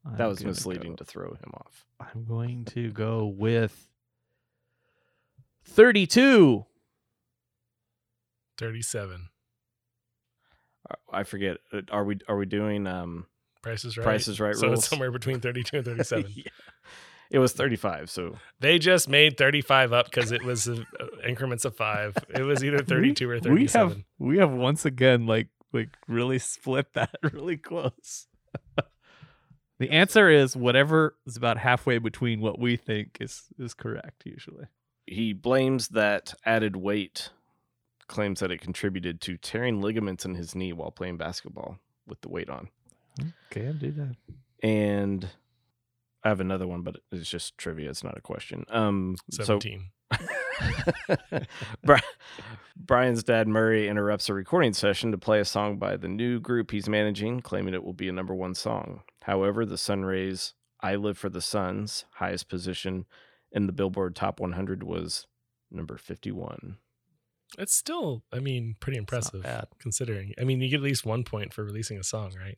[0.05, 1.85] I'm That was misleading go- to throw him off.
[1.99, 3.87] I'm going to go with
[5.63, 6.65] 32.
[8.57, 9.29] 37.
[10.89, 11.57] Uh, I forget.
[11.73, 13.27] uh, Are we are we doing um
[13.61, 14.03] Price is right.
[14.03, 14.79] Price is Right So rules?
[14.79, 16.31] it's somewhere between 32 and 37.
[16.35, 16.43] Yeah.
[17.29, 20.83] It was 35, so They just made 35 up because it was uh,
[21.25, 22.17] increments of five.
[22.29, 23.55] It was either 32 or 37.
[23.55, 28.27] We have we have once again like like really split that really close.
[29.79, 34.65] the answer is whatever is about halfway between what we think is is correct usually.
[35.07, 37.29] He blames that added weight,
[38.07, 42.29] claims that it contributed to tearing ligaments in his knee while playing basketball with the
[42.29, 42.67] weight on.
[43.19, 44.15] Okay, I'll do that.
[44.63, 45.27] And
[46.23, 47.89] I have another one, but it's just trivia.
[47.89, 48.65] It's not a question.
[48.69, 49.89] Um, so 17.
[51.83, 51.99] Bri-
[52.75, 56.71] Brian's dad Murray interrupts a recording session to play a song by the new group
[56.71, 59.01] he's managing, claiming it will be a number one song.
[59.23, 63.05] However, the Sunrays' "I Live for the Suns" highest position
[63.51, 65.27] in the Billboard Top 100 was
[65.71, 66.77] number 51.
[67.57, 69.67] It's still, I mean, pretty impressive bad.
[69.79, 70.33] considering.
[70.39, 72.57] I mean, you get at least one point for releasing a song, right?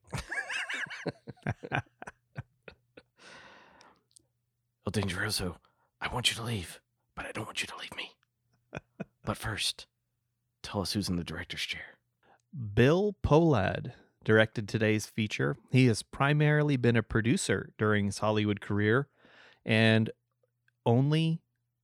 [1.72, 1.82] El
[4.88, 5.56] oh, Dangeroso,
[6.00, 6.80] I want you to leave,
[7.16, 8.12] but I don't want you to leave me.
[9.26, 9.88] but first,
[10.62, 11.98] tell us who's in the director's chair.
[12.76, 15.58] Bill Pohlad directed today's feature.
[15.72, 19.08] He has primarily been a producer during his Hollywood career,
[19.66, 20.10] and
[20.86, 21.42] only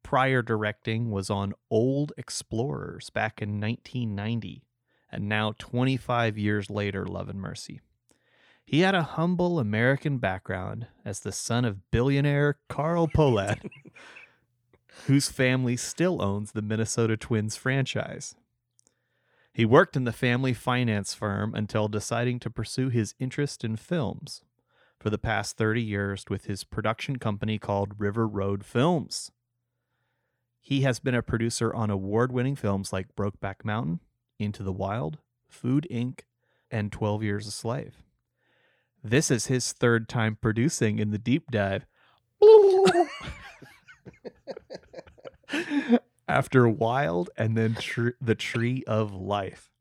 [0.09, 4.63] prior directing was on Old Explorers back in 1990,
[5.11, 7.79] and now 25 years later, Love and Mercy.
[8.65, 13.69] He had a humble American background as the son of billionaire Carl Pohlad,
[15.05, 18.33] whose family still owns the Minnesota Twins franchise.
[19.53, 24.41] He worked in the family finance firm until deciding to pursue his interest in films
[24.99, 29.29] for the past 30 years with his production company called River Road Films.
[30.69, 34.01] He has been a producer on award winning films like Brokeback Mountain,
[34.37, 36.19] Into the Wild, Food Inc.,
[36.69, 38.03] and 12 Years a Slave.
[39.03, 41.87] This is his third time producing in the deep dive.
[46.27, 49.71] After Wild and then tr- The Tree of Life.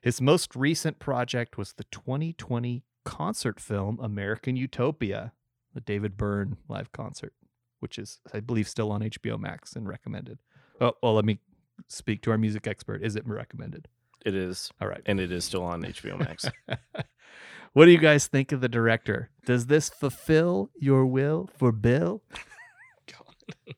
[0.00, 5.32] His most recent project was the 2020 concert film American Utopia,
[5.74, 7.32] the David Byrne live concert,
[7.80, 10.38] which is, I believe, still on HBO Max and recommended.
[10.80, 11.40] Oh, well, let me
[11.88, 13.02] speak to our music expert.
[13.02, 13.88] Is it recommended?
[14.26, 15.02] It is, All right.
[15.06, 16.44] and it is still on HBO Max.
[17.72, 19.30] what do you guys think of the director?
[19.46, 22.22] Does this fulfill your will for Bill?
[23.06, 23.74] God.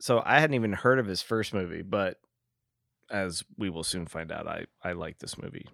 [0.00, 2.18] so I hadn't even heard of his first movie, but
[3.10, 5.66] as we will soon find out, I I like this movie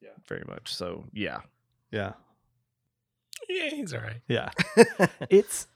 [0.00, 0.10] Yeah.
[0.28, 0.72] very much.
[0.74, 1.40] So yeah,
[1.90, 2.12] Yeah.
[3.50, 4.20] Yeah, he's all right.
[4.28, 4.50] Yeah.
[5.30, 5.66] it's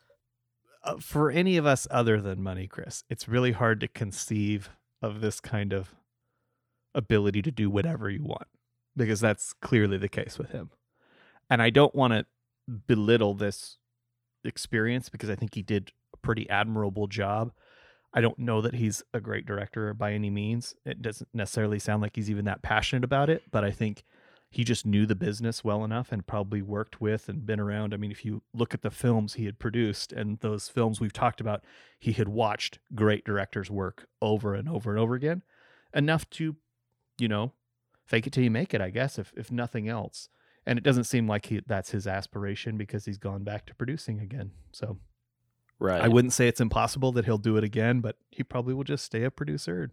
[0.84, 3.04] uh, for any of us other than money, Chris.
[3.10, 4.70] It's really hard to conceive
[5.02, 5.94] of this kind of
[6.94, 8.46] ability to do whatever you want
[8.96, 10.70] because that's clearly the case with him.
[11.50, 12.26] And I don't want to
[12.86, 13.78] belittle this
[14.44, 17.52] experience because I think he did a pretty admirable job.
[18.12, 20.74] I don't know that he's a great director by any means.
[20.84, 24.04] It doesn't necessarily sound like he's even that passionate about it, but I think
[24.54, 27.92] he just knew the business well enough and probably worked with and been around.
[27.92, 31.12] I mean, if you look at the films he had produced and those films we've
[31.12, 31.64] talked about,
[31.98, 35.42] he had watched great directors work over and over and over again,
[35.92, 36.54] enough to,
[37.18, 37.50] you know,
[38.06, 40.28] fake it till you make it, I guess, if if nothing else.
[40.64, 44.20] And it doesn't seem like he that's his aspiration because he's gone back to producing
[44.20, 44.52] again.
[44.70, 44.98] So
[45.80, 46.00] right.
[46.00, 49.04] I wouldn't say it's impossible that he'll do it again, but he probably will just
[49.04, 49.90] stay a producer.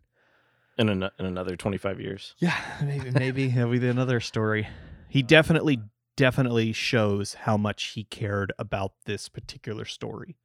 [0.78, 2.36] In an, in another twenty five years.
[2.40, 4.68] Yeah, maybe maybe it'll be another story.
[5.08, 5.80] He definitely
[6.16, 10.38] definitely shows how much he cared about this particular story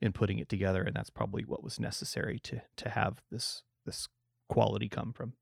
[0.00, 4.08] in putting it together, and that's probably what was necessary to to have this this
[4.48, 5.34] quality come from.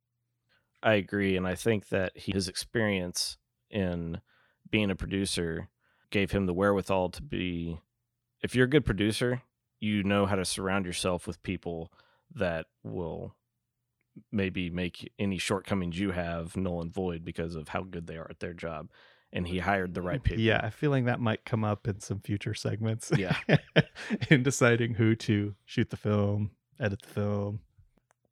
[0.83, 3.39] I agree, and I think that he, his experience
[3.71, 4.21] in
[4.71, 5.69] being a producer
[6.11, 7.81] gave him the wherewithal to be.
[8.43, 9.43] If you're a good producer,
[9.81, 11.91] you know how to surround yourself with people
[12.35, 13.35] that will
[14.33, 18.27] maybe make any shortcomings you have null and void because of how good they are
[18.31, 18.89] at their job.
[19.33, 20.43] And he hired the right people.
[20.43, 23.11] Yeah, feeling that might come up in some future segments.
[23.17, 23.37] Yeah.
[24.31, 27.61] in deciding who to shoot the film, edit the film,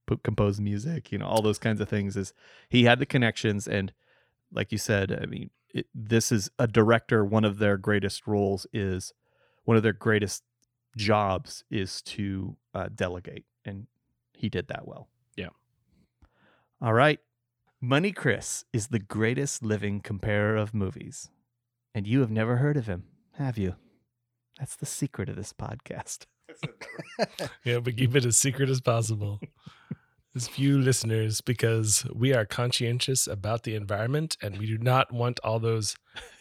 [0.07, 2.17] put compose music, you know, all those kinds of things.
[2.17, 2.33] Is
[2.69, 3.93] he had the connections, and
[4.53, 7.25] like you said, I mean, it, this is a director.
[7.25, 9.13] One of their greatest roles is
[9.65, 10.43] one of their greatest
[10.97, 13.87] jobs is to uh, delegate, and
[14.33, 15.09] he did that well.
[16.81, 17.21] All right.
[17.81, 21.31] Money Chris is the greatest living comparer of movies.
[21.95, 23.05] And you have never heard of him,
[23.35, 23.77] have you?
[24.59, 26.27] That's the secret of this podcast.
[27.65, 29.41] Yeah, but keep it as secret as possible.
[30.37, 35.39] As few listeners, because we are conscientious about the environment and we do not want
[35.45, 35.97] all those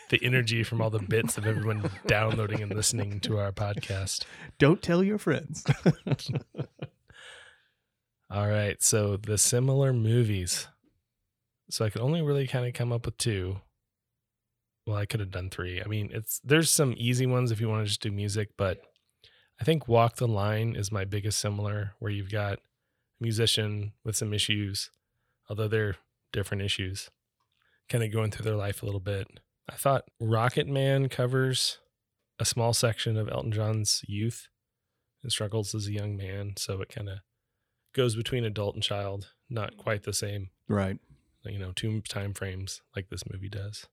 [0.09, 4.25] the energy from all the bits of everyone downloading and listening to our podcast.
[4.59, 5.63] Don't tell your friends.
[8.29, 10.67] All right, so the similar movies.
[11.69, 13.57] So I could only really kind of come up with two.
[14.85, 15.81] Well, I could have done three.
[15.81, 18.81] I mean, it's there's some easy ones if you want to just do music, but
[19.61, 22.59] I think Walk the Line is my biggest similar, where you've got a
[23.21, 24.89] musician with some issues,
[25.49, 25.95] although they're
[26.33, 27.09] different issues,
[27.87, 29.27] kind of going through their life a little bit.
[29.69, 31.79] I thought Rocket Man covers
[32.39, 34.47] a small section of Elton John's youth
[35.21, 37.19] and struggles as a young man, so it kind of
[37.93, 39.77] goes between adult and child, not mm.
[39.77, 40.97] quite the same Right.
[41.45, 43.87] you know, two time frames like this movie does.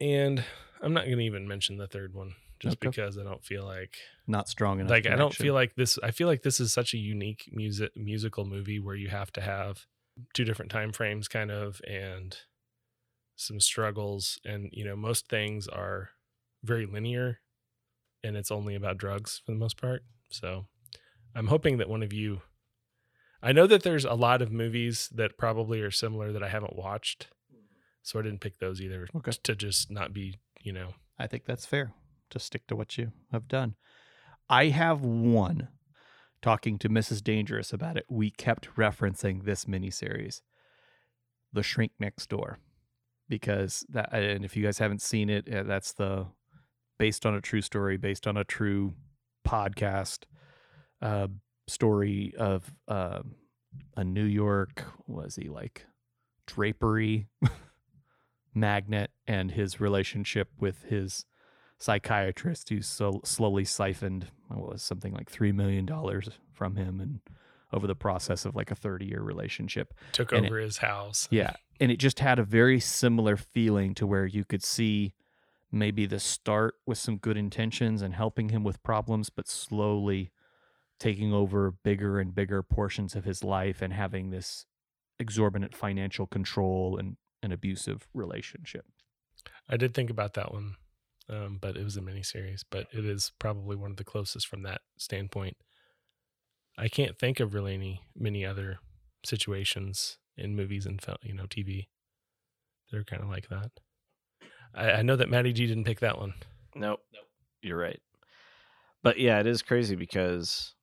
[0.00, 0.44] And
[0.80, 2.88] I'm not going to even mention the third one just Okay.
[2.88, 4.90] because I don't feel like Not strong enough.
[4.90, 7.92] like I don't feel like this I feel like this is such a unique music
[7.96, 9.86] musical movie where you have to have
[10.34, 12.36] two different time frames kind of and
[13.36, 16.10] some struggles and you know most things are
[16.64, 17.38] very linear
[18.24, 20.02] and it's only about drugs for the most part.
[20.30, 20.66] So
[21.34, 22.42] I'm hoping that one of you
[23.40, 26.74] I know that there's a lot of movies that probably are similar that I haven't
[26.74, 27.28] watched.
[28.02, 29.30] So I didn't pick those either Okay.
[29.44, 31.92] to just not be, you know, I think that's fair.
[32.30, 33.76] Just stick to what you have done.
[34.48, 35.68] I have one.
[36.40, 37.22] Talking to Mrs.
[37.22, 40.40] Dangerous about it, we kept referencing this miniseries,
[41.52, 42.58] The Shrink Next Door,
[43.28, 44.12] because that.
[44.14, 46.26] And if you guys haven't seen it, uh, that's the
[46.96, 48.94] based on a true story, based on a true
[49.46, 50.24] podcast
[51.02, 51.28] uh,
[51.66, 53.20] story of uh,
[53.96, 54.84] a New York.
[55.06, 55.84] Was he like
[56.46, 57.28] drapery
[58.54, 61.24] magnet and his relationship with his
[61.78, 67.20] psychiatrist who so slowly siphoned what was something like three million dollars from him and
[67.72, 71.28] over the process of like a 30 year relationship took And it- over his house.
[71.30, 75.14] yeah and it just had a very similar feeling to where you could see
[75.70, 80.32] maybe the start with some good intentions and helping him with problems but slowly
[80.98, 84.66] taking over bigger and bigger portions of his life and having this
[85.18, 88.84] exorbitant financial control and an abusive relationship
[89.68, 90.76] I did think about that one,
[91.28, 92.62] um, but it was a miniseries.
[92.68, 95.56] But it is probably one of the closest from that standpoint.
[96.76, 98.78] I can't think of really any many other
[99.24, 101.88] situations in movies and film, you know, TV.
[102.90, 103.70] They're kind of like that.
[104.74, 106.34] I, I know that Maddie G didn't pick that one.
[106.74, 107.00] Nope.
[107.12, 107.24] Nope.
[107.60, 108.00] You're right.
[109.02, 110.74] But yeah, it is crazy because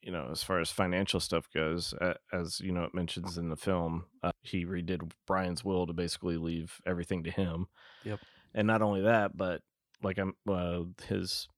[0.00, 3.48] you know, as far as financial stuff goes, uh, as you know, it mentions in
[3.48, 7.66] the film, uh, he redid Brian's will to basically leave everything to him.
[8.04, 8.20] Yep.
[8.54, 9.62] And not only that, but
[10.02, 11.48] like I'm, uh, his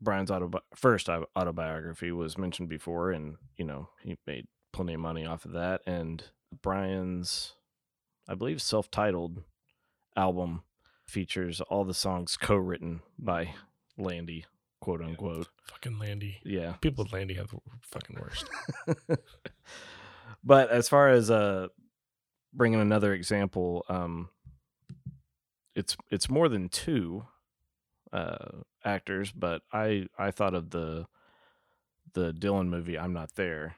[0.00, 5.24] Brian's autobi- first autobiography was mentioned before, and you know, he made plenty of money
[5.24, 5.80] off of that.
[5.86, 6.24] And
[6.62, 7.54] Brian's,
[8.28, 9.42] I believe, self-titled
[10.16, 10.62] album
[11.06, 13.54] features all the songs co-written by
[13.98, 14.46] Landy,
[14.82, 15.48] quote unquote.
[15.70, 16.38] Fucking Landy.
[16.44, 16.72] Yeah.
[16.80, 18.44] People with Landy have the fucking worst.
[20.44, 21.68] but as far as uh
[22.52, 24.28] bringing another example, um
[25.76, 27.24] it's it's more than two
[28.12, 31.06] uh actors, but I I thought of the
[32.14, 33.76] the Dylan movie I'm Not There,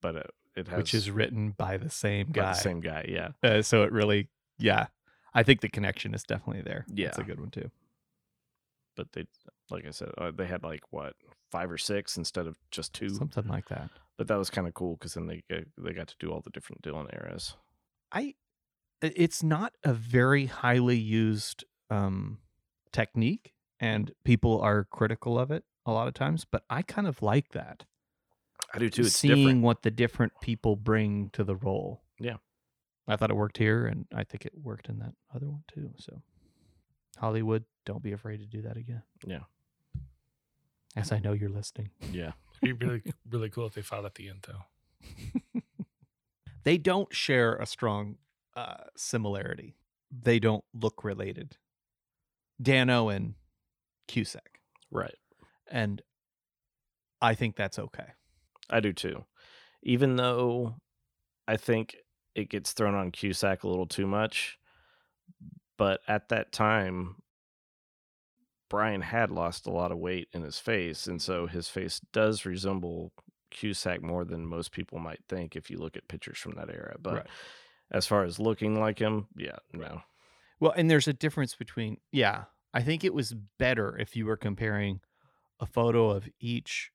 [0.00, 3.06] but it, it has which is written by the same by guy the same guy,
[3.08, 3.28] yeah.
[3.42, 4.28] Uh, so it really,
[4.58, 4.88] yeah,
[5.32, 6.84] I think the connection is definitely there.
[6.92, 7.08] Yeah.
[7.08, 7.70] It's a good one too.
[8.96, 9.26] But they
[9.72, 11.14] like I said, uh, they had like what,
[11.50, 13.08] 5 or 6 instead of just 2.
[13.10, 13.90] Something like that.
[14.16, 16.40] But that was kind of cool cuz then they get, they got to do all
[16.40, 17.56] the different Dylan eras.
[18.12, 18.34] I,
[19.02, 22.38] i- it's not a very highly used um,
[22.92, 26.44] technique, and people are critical of it a lot of times.
[26.44, 27.84] But I kind of like that.
[28.72, 29.02] I do too.
[29.02, 29.62] It's seeing different.
[29.62, 32.02] what the different people bring to the role.
[32.20, 32.36] Yeah.
[33.08, 35.90] I thought it worked here, and I think it worked in that other one too.
[35.98, 36.22] So,
[37.18, 39.02] Hollywood, don't be afraid to do that again.
[39.26, 39.40] Yeah.
[40.96, 41.90] As I know you're listening.
[42.12, 42.32] Yeah.
[42.62, 45.60] It'd be really, really cool if they fought at the end, though.
[46.64, 48.16] they don't share a strong
[48.54, 49.74] uh, similarity.
[50.10, 51.56] They don't look related.
[52.60, 53.34] Dano and
[54.06, 55.16] Cusack, Right.
[55.70, 56.02] and
[57.20, 58.08] I think that's okay.
[58.68, 59.24] I do too.
[59.82, 60.76] Even though
[61.48, 61.96] I think
[62.34, 64.58] it gets thrown on Cusack a little too much.
[65.78, 67.16] But at that time,
[68.72, 71.06] Brian had lost a lot of weight in his face.
[71.06, 73.12] And so his face does resemble
[73.50, 76.96] Cusack more than most people might think if you look at pictures from that era.
[76.98, 77.26] But Right.
[77.90, 80.00] as far as looking like him, yeah, no.
[80.58, 82.44] Well, and there's a difference between yeah.
[82.72, 85.00] I think it was better if you were comparing
[85.60, 86.92] a photo of each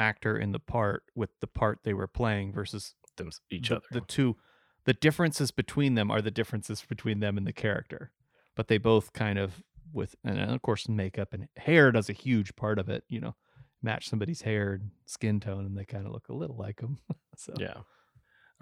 [0.00, 3.86] actor in the part with the part they were playing versus Them each the, other.
[3.92, 4.38] The two
[4.86, 8.10] the differences between them are the differences between them and the character.
[8.56, 9.62] But they both kind of
[9.92, 13.34] with and of course makeup and hair does a huge part of it, you know.
[13.82, 16.98] Match somebody's hair and skin tone and they kind of look a little like them.
[17.36, 17.74] so yeah.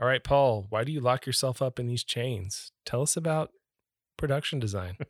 [0.00, 2.70] All right, Paul, why do you lock yourself up in these chains?
[2.86, 3.50] Tell us about
[4.16, 4.96] production design.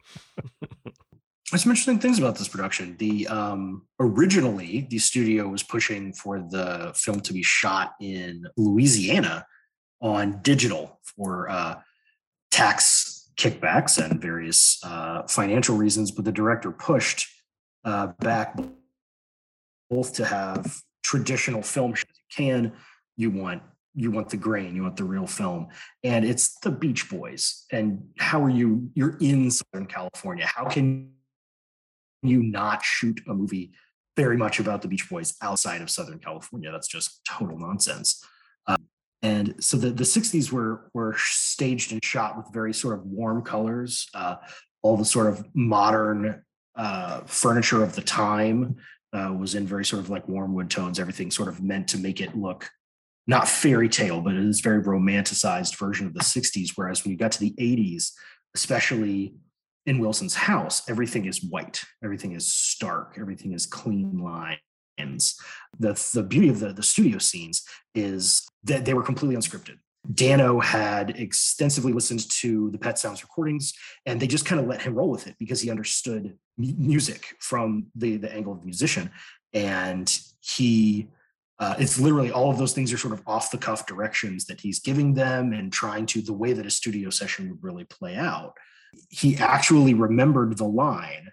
[1.51, 2.97] There's some interesting things about this production.
[2.99, 9.47] The um, originally the studio was pushing for the film to be shot in Louisiana
[10.01, 11.77] on digital for uh,
[12.51, 13.08] tax
[13.39, 17.27] kickbacks and various uh, financial reasons, but the director pushed
[17.85, 18.59] uh, back
[19.89, 22.73] both to have traditional film as you can.
[23.17, 23.63] You want
[23.95, 25.69] you want the grain, you want the real film,
[26.05, 27.65] and it's the Beach Boys.
[27.73, 28.91] And how are you?
[28.95, 30.47] You're in Southern California.
[30.47, 31.13] How can
[32.23, 33.73] you not shoot a movie
[34.17, 36.71] very much about the Beach Boys outside of Southern California?
[36.71, 38.23] That's just total nonsense.
[39.23, 43.43] And so the, the 60s were were staged and shot with very sort of warm
[43.43, 44.37] colors, uh,
[44.83, 46.43] all the sort of modern
[46.77, 48.77] uh, furniture of the time
[49.13, 51.01] uh, was in very sort of like warm wood tones.
[51.01, 52.71] Everything sort of meant to make it look
[53.27, 56.71] not fairy tale, but it is very romanticized version of the 60s.
[56.77, 58.13] Whereas when you got to the 80s,
[58.55, 59.35] especially
[59.85, 64.23] in Wilson's house, everything is white, everything is stark, everything is clean
[65.79, 69.79] The, the beauty of the, the studio scenes is that they were completely unscripted.
[70.15, 73.75] Dano had extensively listened to the Pet Sounds recordings,
[74.07, 77.87] and they just kind of let him roll with it because he understood music from
[77.95, 79.11] the, the angle of the musician.
[79.53, 81.09] And he,
[81.59, 84.61] uh, it's literally all of those things are sort of off the cuff directions that
[84.61, 88.17] he's giving them and trying to the way that a studio session would really play
[88.17, 88.55] out.
[89.11, 91.33] He actually remembered the line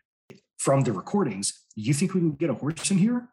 [0.57, 3.29] from the recordings You think we can get a horse in here?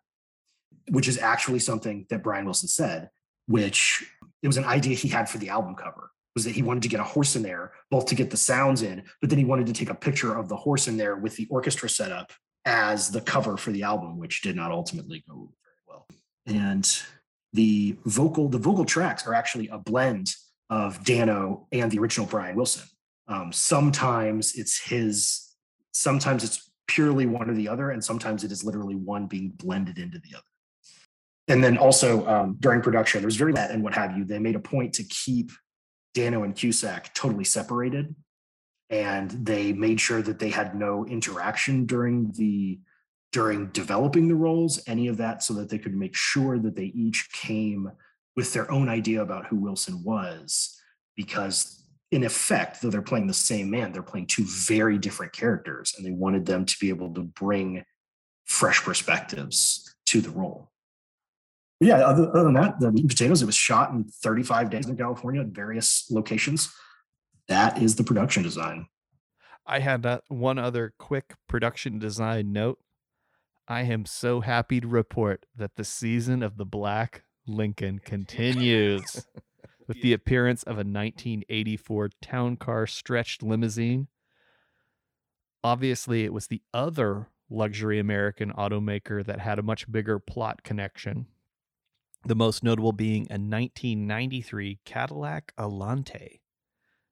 [0.90, 3.10] Which is actually something that Brian Wilson said,
[3.46, 4.04] which
[4.42, 6.88] it was an idea he had for the album cover was that he wanted to
[6.88, 9.66] get a horse in there both to get the sounds in but then he wanted
[9.66, 12.32] to take a picture of the horse in there with the orchestra set up
[12.64, 16.06] as the cover for the album which did not ultimately go very well.
[16.46, 16.88] And
[17.52, 20.34] the vocal the vocal tracks are actually a blend
[20.70, 22.84] of dano and the original brian wilson.
[23.28, 25.54] Um, sometimes it's his
[25.92, 29.98] sometimes it's purely one or the other and sometimes it is literally one being blended
[29.98, 30.44] into the other
[31.48, 34.24] and then also um, during production, there was very that and what have you.
[34.24, 35.50] They made a point to keep
[36.14, 38.14] Dano and Cusack totally separated,
[38.90, 42.80] and they made sure that they had no interaction during the
[43.32, 46.92] during developing the roles, any of that, so that they could make sure that they
[46.94, 47.90] each came
[48.36, 50.78] with their own idea about who Wilson was,
[51.16, 55.94] because in effect, though they're playing the same man, they're playing two very different characters,
[55.96, 57.82] and they wanted them to be able to bring
[58.44, 60.71] fresh perspectives to the role
[61.82, 64.88] yeah, other, other, than that, the meat and potatoes, it was shot in 35 days
[64.88, 66.72] in California at various locations.
[67.48, 68.86] That is the production design.
[69.66, 72.78] I had that one other quick production design note.
[73.68, 79.26] I am so happy to report that the season of the Black Lincoln continues
[79.86, 84.08] with the appearance of a 1984 town car stretched limousine.
[85.64, 91.26] Obviously, it was the other luxury American automaker that had a much bigger plot connection
[92.24, 96.40] the most notable being a 1993 Cadillac Alante,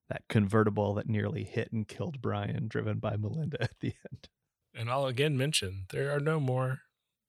[0.09, 4.29] that convertible that nearly hit and killed Brian, driven by Melinda at the end.
[4.75, 6.81] And I'll again mention there are no more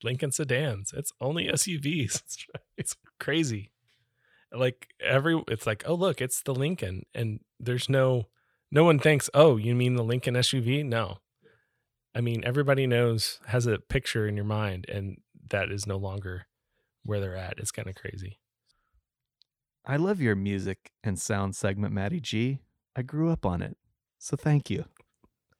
[0.03, 0.93] Lincoln sedans.
[0.95, 2.21] It's only SUVs.
[2.25, 3.71] It's, it's crazy.
[4.51, 8.27] Like every, it's like, oh look, it's the Lincoln, and there's no,
[8.71, 10.85] no one thinks, oh, you mean the Lincoln SUV?
[10.85, 11.19] No,
[12.13, 15.17] I mean everybody knows has a picture in your mind, and
[15.49, 16.47] that is no longer
[17.03, 17.57] where they're at.
[17.57, 18.39] It's kind of crazy.
[19.85, 22.59] I love your music and sound segment, Maddie G.
[22.95, 23.77] I grew up on it.
[24.19, 24.85] So thank you.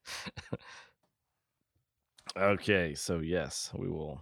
[2.37, 4.21] okay, so yes, we will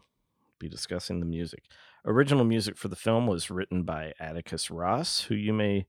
[0.58, 1.64] be discussing the music.
[2.06, 5.86] Original music for the film was written by Atticus Ross, who you may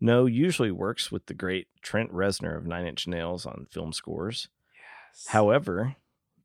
[0.00, 4.48] know usually works with the great Trent Reznor of Nine Inch Nails on film scores.
[4.74, 5.26] Yes.
[5.28, 5.96] However,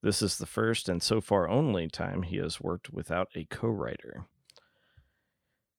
[0.06, 3.68] this is the first and so far only time he has worked without a co
[3.68, 4.28] writer.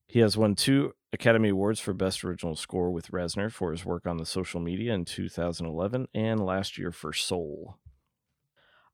[0.09, 4.05] He has won two Academy Awards for Best Original Score with Reznor for his work
[4.05, 7.77] on the social media in 2011 and last year for Soul.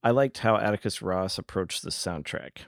[0.02, 2.66] I liked how Atticus Ross approached the soundtrack.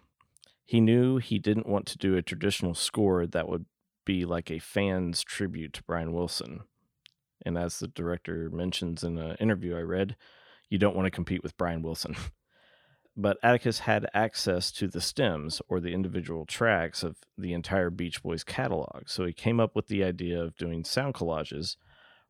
[0.65, 3.67] He knew he didn't want to do a traditional score that would
[4.07, 6.61] be like a fan's tribute to Brian Wilson.
[7.45, 10.17] And as the director mentions in an interview I read,
[10.71, 12.17] you don't want to compete with Brian Wilson.
[13.17, 18.23] but Atticus had access to the stems or the individual tracks of the entire Beach
[18.23, 19.05] Boys catalog.
[19.07, 21.77] So he came up with the idea of doing sound collages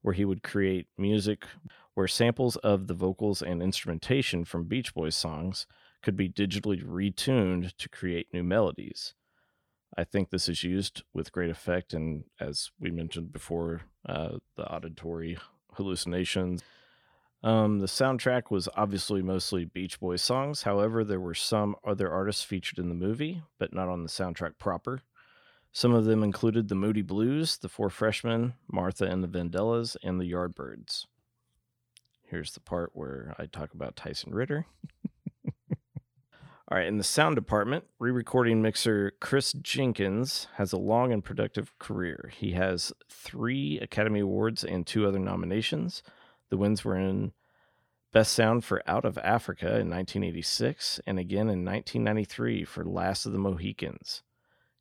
[0.02, 1.46] where he would create music
[1.94, 5.66] where samples of the vocals and instrumentation from Beach Boys songs
[6.02, 9.14] could be digitally retuned to create new melodies.
[9.96, 14.66] I think this is used with great effect, and as we mentioned before, uh, the
[14.70, 15.38] auditory
[15.74, 16.62] hallucinations.
[17.44, 20.62] Um, the soundtrack was obviously mostly Beach Boys songs.
[20.62, 24.56] However, there were some other artists featured in the movie, but not on the soundtrack
[24.58, 25.02] proper.
[25.70, 30.18] Some of them included the Moody Blues, the Four Freshmen, Martha and the Vandellas, and
[30.18, 31.04] the Yardbirds.
[32.22, 34.64] Here's the part where I talk about Tyson Ritter.
[35.46, 41.22] All right, in the sound department, re recording mixer Chris Jenkins has a long and
[41.22, 42.32] productive career.
[42.34, 46.02] He has three Academy Awards and two other nominations.
[46.54, 47.32] The wins were in
[48.12, 53.32] Best Sound for Out of Africa in 1986 and again in 1993 for Last of
[53.32, 54.22] the Mohicans.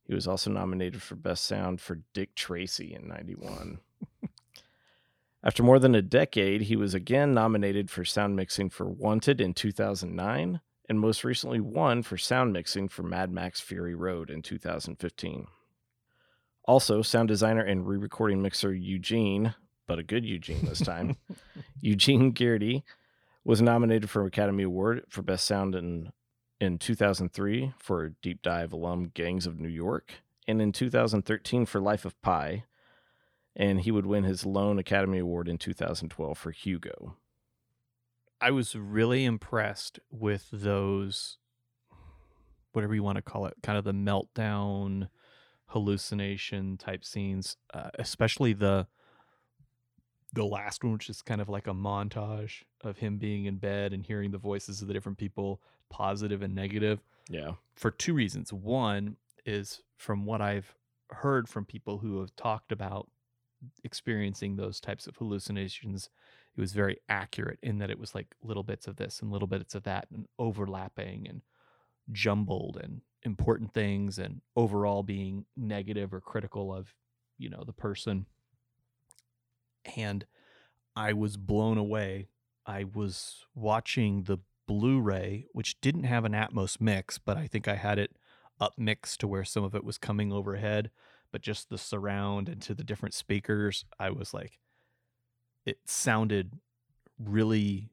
[0.03, 3.79] He was also nominated for Best Sound for Dick Tracy in 91.
[5.43, 9.55] After more than a decade, he was again nominated for sound mixing for Wanted in
[9.55, 15.47] 2009 and most recently won for sound mixing for Mad Max Fury Road in 2015.
[16.65, 19.55] Also, sound designer and re recording mixer Eugene,
[19.87, 21.17] but a good Eugene this time,
[21.81, 22.83] Eugene Gearty,
[23.43, 26.11] was nominated for an Academy Award for Best Sound in,
[26.59, 32.05] in 2003 for Deep Dive alum Gangs of New York, and in 2013 for Life
[32.05, 32.63] of Pi,
[33.55, 37.17] and he would win his lone Academy Award in 2012 for Hugo.
[38.41, 41.37] I was really impressed with those,
[42.71, 45.09] whatever you want to call it, kind of the meltdown,
[45.67, 48.87] hallucination type scenes, uh, especially the
[50.33, 53.93] the last one, which is kind of like a montage of him being in bed
[53.93, 57.53] and hearing the voices of the different people, positive and negative, Yeah.
[57.75, 58.51] for two reasons.
[58.51, 60.75] One is from what I've
[61.11, 63.09] heard from people who have talked about
[63.83, 66.09] experiencing those types of hallucinations
[66.55, 69.47] it was very accurate in that it was like little bits of this and little
[69.47, 71.41] bits of that and overlapping and
[72.11, 76.93] jumbled and important things and overall being negative or critical of
[77.37, 78.25] you know the person
[79.97, 80.25] and
[80.95, 82.27] i was blown away.
[82.65, 84.37] I was watching the
[84.67, 88.15] blu-ray which didn't have an atmos mix but i think i had it
[88.61, 90.89] up mixed to where some of it was coming overhead
[91.31, 94.59] but just the surround and to the different speakers i was like
[95.65, 96.53] it sounded
[97.19, 97.91] really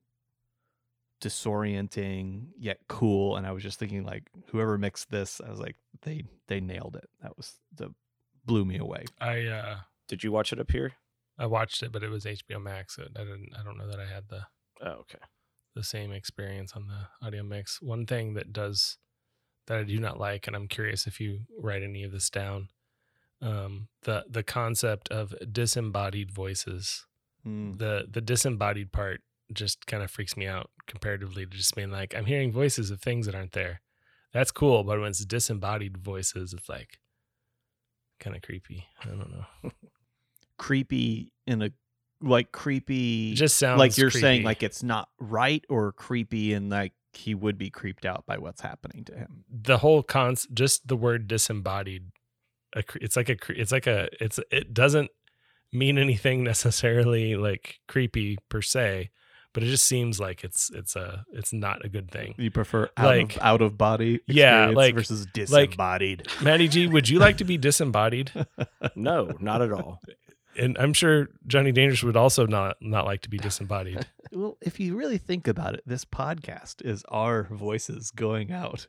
[1.21, 5.75] disorienting yet cool and i was just thinking like whoever mixed this i was like
[6.03, 7.09] they they nailed it.
[7.23, 7.95] That was the
[8.45, 9.05] blew me away.
[9.21, 9.77] I uh
[10.09, 10.93] Did you watch it up here?
[11.41, 12.95] I watched it, but it was HBO Max.
[12.97, 13.49] So I didn't.
[13.59, 14.43] I don't know that I had the
[14.83, 15.19] Oh, okay.
[15.75, 17.81] the same experience on the audio mix.
[17.83, 18.99] One thing that does
[19.67, 22.69] that I do not like, and I'm curious if you write any of this down,
[23.41, 27.07] um, the the concept of disembodied voices.
[27.43, 29.23] The the disembodied part
[29.53, 33.01] just kind of freaks me out comparatively to just being like I'm hearing voices of
[33.01, 33.81] things that aren't there.
[34.33, 36.99] That's cool, but when it's disembodied voices, it's like
[38.21, 38.85] kind of creepy.
[39.03, 39.71] I don't know.
[40.61, 41.71] creepy in a
[42.21, 46.69] like creepy It just sounds like you're saying like it's not right or creepy and
[46.69, 49.45] like he would be creeped out by what's happening to him.
[49.51, 52.11] The whole cons just the word disembodied
[53.01, 55.11] it's like a it's like a it's it doesn't
[55.73, 59.11] mean anything necessarily like creepy per se
[59.55, 62.35] but it just seems like it's it's a it's not a good thing.
[62.39, 66.29] You prefer out Like- of out of body Yeah, like- versus disembodied.
[66.41, 68.31] Maddie g would you like to be disembodied?
[68.95, 70.01] No, not at all.
[70.59, 74.07] And i'm sure johnny dangerous would also not not like to be disembodied.
[74.33, 78.87] Well if you really think about it this podcast is our voices going out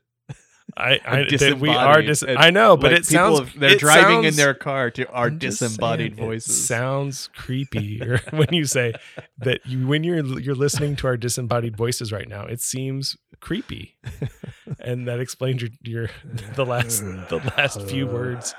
[0.77, 3.79] i i we are dis- i know but Like, it people sounds have- they're it
[3.79, 7.99] driving in their car to our disembodied saying, voices It sounds creepy
[8.31, 8.93] when you say
[9.39, 12.45] that you when you're you're listening to our disembodied voices right now.
[12.45, 13.97] It seems creepy,
[14.79, 16.09] and that explains your your
[16.55, 18.53] the last the last few words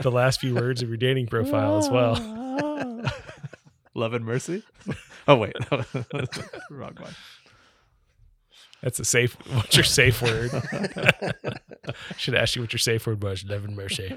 [0.00, 2.14] the last few words of your dating profile as well.
[3.94, 4.62] love and mercy
[5.28, 5.54] oh wait
[6.70, 7.14] wrong one
[8.82, 9.34] That's a safe.
[9.52, 10.50] What's your safe word?
[12.16, 13.42] Should ask you what your safe word was.
[13.42, 14.16] Devin and mercy.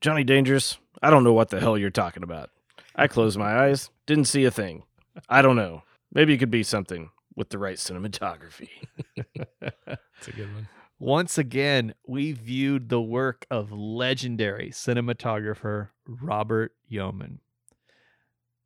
[0.00, 2.50] Johnny Dangerous, I don't know what the hell you're talking about.
[2.94, 4.84] I closed my eyes, didn't see a thing.
[5.28, 5.82] I don't know.
[6.12, 8.68] Maybe it could be something with the right cinematography.
[9.60, 10.68] That's a good one.
[10.98, 17.40] Once again, we viewed the work of legendary cinematographer Robert Yeoman.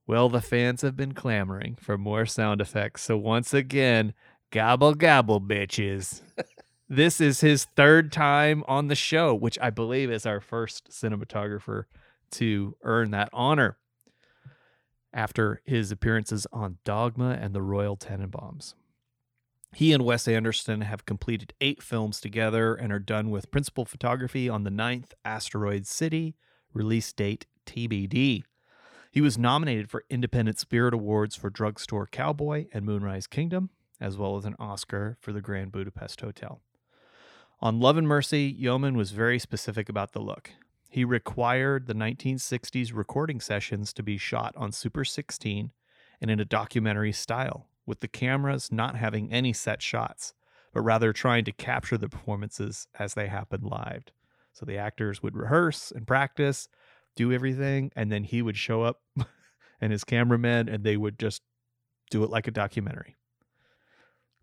[0.06, 4.14] Well, the fans have been clamoring for more sound effects, so once again,
[4.50, 6.22] gobble gobble, bitches.
[6.88, 11.84] this is his third time on the show, which I believe is our first cinematographer
[12.32, 13.78] to earn that honor
[15.12, 18.74] after his appearances on Dogma and the Royal Tenenbaums.
[19.74, 24.48] He and Wes Anderson have completed eight films together and are done with principal photography
[24.48, 26.36] on the ninth Asteroid City,
[26.72, 28.42] release date TBD.
[29.12, 33.70] He was nominated for Independent Spirit Awards for Drugstore Cowboy and Moonrise Kingdom,
[34.00, 36.60] as well as an Oscar for the Grand Budapest Hotel.
[37.60, 40.50] On Love and Mercy, Yeoman was very specific about the look.
[40.88, 45.70] He required the 1960s recording sessions to be shot on Super 16
[46.20, 50.34] and in a documentary style, with the cameras not having any set shots,
[50.72, 54.04] but rather trying to capture the performances as they happened live.
[54.52, 56.68] So the actors would rehearse and practice,
[57.14, 59.02] do everything, and then he would show up
[59.80, 61.42] and his cameramen, and they would just
[62.10, 63.16] do it like a documentary.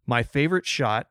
[0.07, 1.07] My favorite shot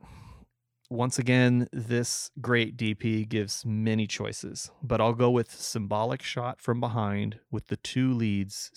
[0.88, 6.78] once again, this great DP gives many choices, but I'll go with symbolic shot from
[6.78, 8.70] behind with the two leads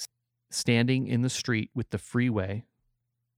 [0.49, 2.65] standing in the street with the freeway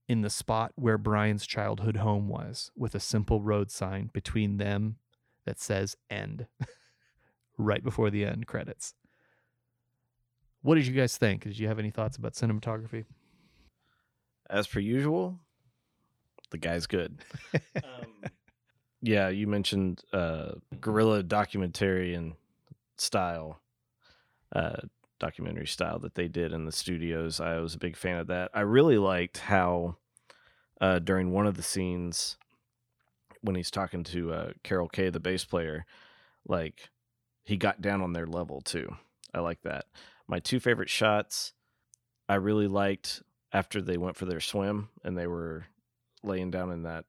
[0.08, 4.96] in the spot where Brian's childhood home was, with a simple road sign between them
[5.44, 6.46] that says end
[7.58, 8.94] right before the end credits.
[10.62, 11.44] What did you guys think?
[11.44, 13.04] Did you have any thoughts about cinematography?
[14.48, 15.40] As per usual,
[16.52, 17.18] the guy's good.
[17.76, 18.30] um,
[19.00, 22.34] yeah, you mentioned uh, guerrilla documentarian
[22.96, 23.60] style,
[24.54, 24.82] uh,
[25.18, 27.40] documentary style that they did in the studios.
[27.40, 28.50] I was a big fan of that.
[28.54, 29.96] I really liked how
[30.80, 32.36] uh, during one of the scenes
[33.40, 35.84] when he's talking to uh, Carol Kaye, the bass player,
[36.46, 36.90] like
[37.44, 38.94] he got down on their level too.
[39.34, 39.86] I like that.
[40.28, 41.54] My two favorite shots,
[42.28, 43.22] I really liked
[43.52, 45.66] after they went for their swim and they were
[46.22, 47.04] laying down in that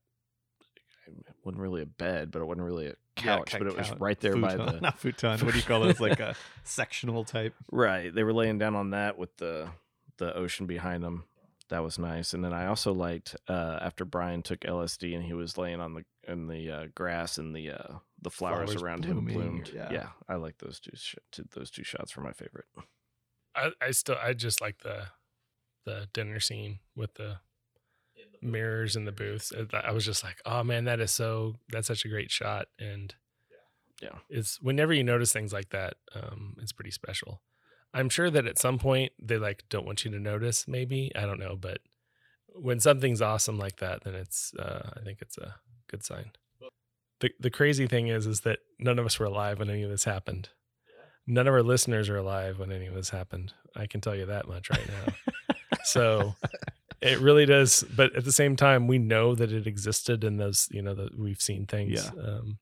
[1.08, 3.92] it wasn't really a bed, but it wasn't really a couch, Yeah, but it was
[4.00, 5.40] right there by the not futon.
[5.46, 5.90] What do you call it?
[5.90, 7.54] It's like a sectional type.
[7.72, 8.14] right.
[8.14, 9.70] They were laying down on that with the
[10.18, 11.26] the ocean behind them.
[11.70, 12.34] That was nice.
[12.34, 15.94] And then I also liked uh, after Brian took LSD and he was laying on
[15.96, 19.72] the in the uh, grass and the uh, the flowers, Flowers around blooming, him bloomed.
[19.76, 19.92] yeah.
[19.92, 20.08] Yeah.
[20.30, 20.92] I like those two.
[20.96, 22.66] Sh- two those two shots were my favorite.
[23.56, 25.08] I, I still I just like the
[25.86, 27.38] the dinner scene with the
[28.44, 29.52] mirrors in the booths.
[29.74, 32.68] I was just like, oh man, that is so that's such a great shot.
[32.80, 33.14] And
[34.02, 34.20] Yeah.
[34.30, 37.42] it's whenever you notice things like that, um, it's pretty special.
[37.94, 40.68] I'm sure that at some point they like don't want you to notice.
[40.68, 41.80] Maybe I don't know, but
[42.48, 45.56] when something's awesome like that, then it's uh, I think it's a
[45.88, 46.32] good sign.
[47.20, 49.90] The the crazy thing is, is that none of us were alive when any of
[49.90, 50.50] this happened.
[51.26, 53.54] None of our listeners are alive when any of this happened.
[53.76, 55.14] I can tell you that much right now.
[55.86, 56.36] so
[57.04, 57.84] it really does.
[57.96, 60.68] But at the same time, we know that it existed in those.
[60.72, 61.92] You know that we've seen things.
[62.04, 62.22] Yeah.
[62.22, 62.60] Um,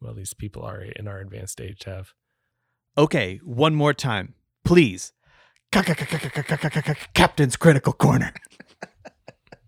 [0.00, 2.12] well, these people are in our advanced age have.
[2.96, 4.34] Okay, one more time,
[4.64, 5.12] please.
[7.14, 8.32] Captain's critical corner.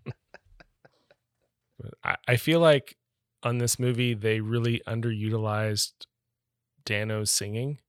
[2.03, 2.97] I, I feel like
[3.43, 5.91] on this movie they really underutilized
[6.85, 7.79] Dano's singing,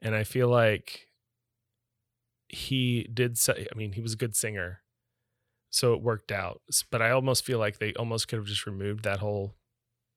[0.00, 1.06] and I feel like
[2.48, 3.38] he did.
[3.38, 4.82] Say, I mean, he was a good singer,
[5.72, 6.60] so it worked out.
[6.90, 9.56] But I almost feel like they almost could have just removed that whole,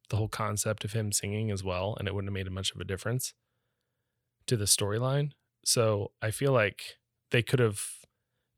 [0.10, 2.82] the whole concept of him singing as well, and it wouldn't have made much of
[2.82, 3.34] a difference
[4.48, 5.32] to the storyline.
[5.64, 6.98] So I feel like
[7.32, 7.82] they could have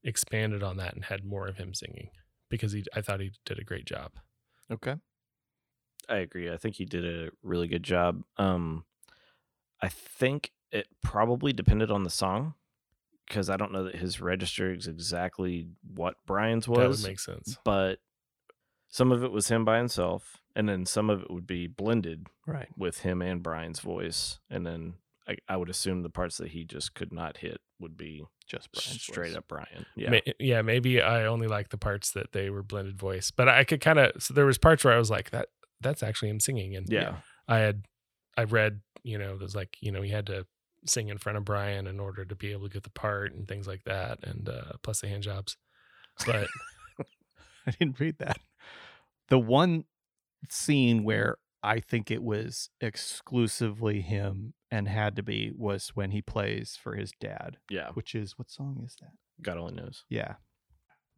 [0.04, 2.10] expanded on that and had more of him singing
[2.50, 4.14] because he I thought he did a great job.
[4.72, 4.96] Okay.
[6.10, 6.52] I agree.
[6.52, 8.24] I think he did a really good job.
[8.38, 8.86] Um,
[9.82, 12.56] I think it probably depended on the song
[13.28, 16.78] because I don't know that his register is exactly what Brian's was.
[16.80, 17.58] that would make sense.
[17.64, 18.00] but
[18.90, 22.28] some of it was him by himself, and then some of it would be blended
[22.46, 22.70] Right.
[22.78, 24.96] with him and Brian's voice, and then
[25.28, 28.72] I, I would assume the parts that he just could not hit would be Just
[28.72, 29.38] Brian's straight voice.
[29.38, 29.86] up Brian.
[29.96, 30.34] Yeah, Yeah.
[30.40, 33.82] yeah, maybe I only like the parts that they were blended voice, but I could
[33.82, 35.50] kind of so there was parts where I was like that
[35.82, 37.18] that's actually him singing and yeah,
[37.48, 37.84] I had
[38.38, 40.46] I read, you know, there's like, you know, he had to
[40.86, 43.48] sing in front of Brian in order to be able to get the part and
[43.48, 45.58] things like that and uh plus the hand jobs.
[46.26, 46.48] But
[47.68, 48.40] I didn't read that.
[49.30, 49.86] The one
[50.50, 56.22] scene where I think it was exclusively him and had to be was when he
[56.22, 57.90] plays for his dad, yeah.
[57.94, 59.12] which is what song is that?
[59.42, 60.06] God only knows.
[60.10, 60.36] Yeah.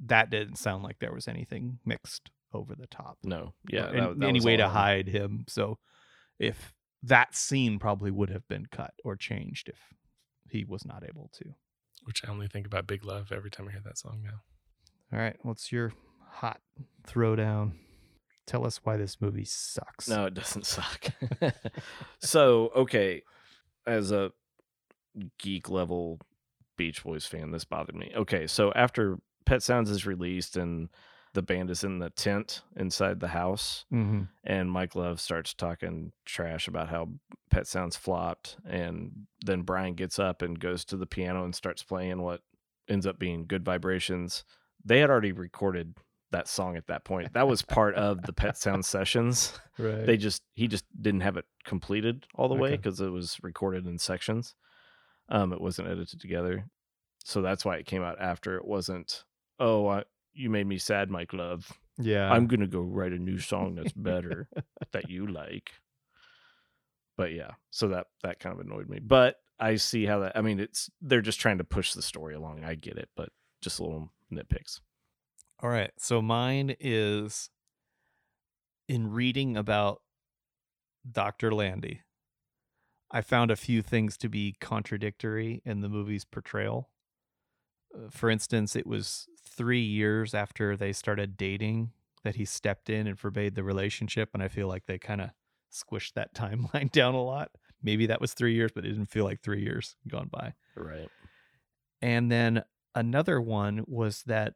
[0.05, 3.17] That didn't sound like there was anything mixed over the top.
[3.23, 3.89] No, yeah.
[3.89, 4.71] or that- any, that any way to him.
[4.71, 5.45] hide him.
[5.47, 5.77] So
[6.39, 6.73] if
[7.03, 9.79] that scene probably would have been cut or changed if
[10.49, 11.45] he was not able to.
[12.03, 14.41] which I only think about Big Love every time I hear that song now.
[15.11, 15.93] All right, what's your
[16.31, 16.61] hot
[17.07, 17.73] throwdown?
[18.47, 20.07] Tell us why this movie sucks.
[20.07, 21.11] No, it doesn't suck.
[22.19, 23.21] so, okay,
[23.85, 24.31] as a
[25.37, 26.19] geek level
[26.77, 28.11] Beach Boys fan, this bothered me.
[28.15, 30.89] Okay, so after Pet Sounds is released and
[31.33, 34.23] the band is in the tent inside the house Mm-hmm.
[34.43, 37.09] and Mike Love starts talking trash about how
[37.51, 39.11] Pet Sounds flopped, and
[39.45, 42.41] then Brian gets up and goes to the piano and starts playing what
[42.87, 44.43] ends up being "Good Vibrations."
[44.83, 45.95] They had already recorded
[46.31, 47.33] that song at that point.
[47.33, 49.59] That was part of the Pet Sounds sessions.
[49.77, 50.05] Right.
[50.05, 53.85] They just he just didn't have it completed all the way because it was recorded
[53.87, 54.53] in sections.
[55.29, 56.65] Um, it wasn't edited together,
[57.23, 58.55] so that's why it came out after.
[58.57, 59.23] It wasn't.
[59.59, 60.03] Oh, I,
[60.33, 61.71] you made me sad, Mike Love.
[61.97, 62.31] yeah.
[62.31, 64.47] I'm gonna go write a new song that's better
[64.91, 65.71] that you like.
[67.17, 68.99] But yeah, so that that kind of annoyed me.
[68.99, 70.37] But I see how that.
[70.37, 72.63] I mean, it's they're just trying to push the story along.
[72.63, 73.29] I get it, but
[73.61, 74.79] just a little nitpicks.
[75.61, 75.91] All right.
[75.97, 77.49] So mine is
[78.87, 80.01] in reading about
[81.09, 81.53] Dr.
[81.53, 82.01] Landy,
[83.11, 86.89] I found a few things to be contradictory in the movie's portrayal.
[88.09, 91.91] For instance, it was three years after they started dating
[92.23, 94.29] that he stepped in and forbade the relationship.
[94.33, 95.29] And I feel like they kind of
[95.71, 97.51] squished that timeline down a lot.
[97.81, 100.53] Maybe that was three years, but it didn't feel like three years gone by.
[100.75, 101.09] Right.
[102.01, 102.63] And then
[102.93, 104.53] another one was that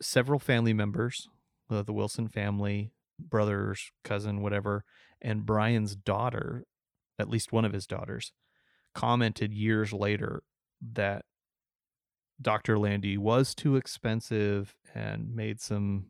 [0.00, 1.28] several family members,
[1.70, 4.84] uh, the Wilson family, brothers, cousin, whatever,
[5.20, 6.64] and Brian's daughter,
[7.18, 8.32] at least one of his daughters,
[8.94, 10.42] commented years later
[10.80, 11.24] that
[12.40, 12.78] Dr.
[12.78, 16.06] Landy was too expensive and made some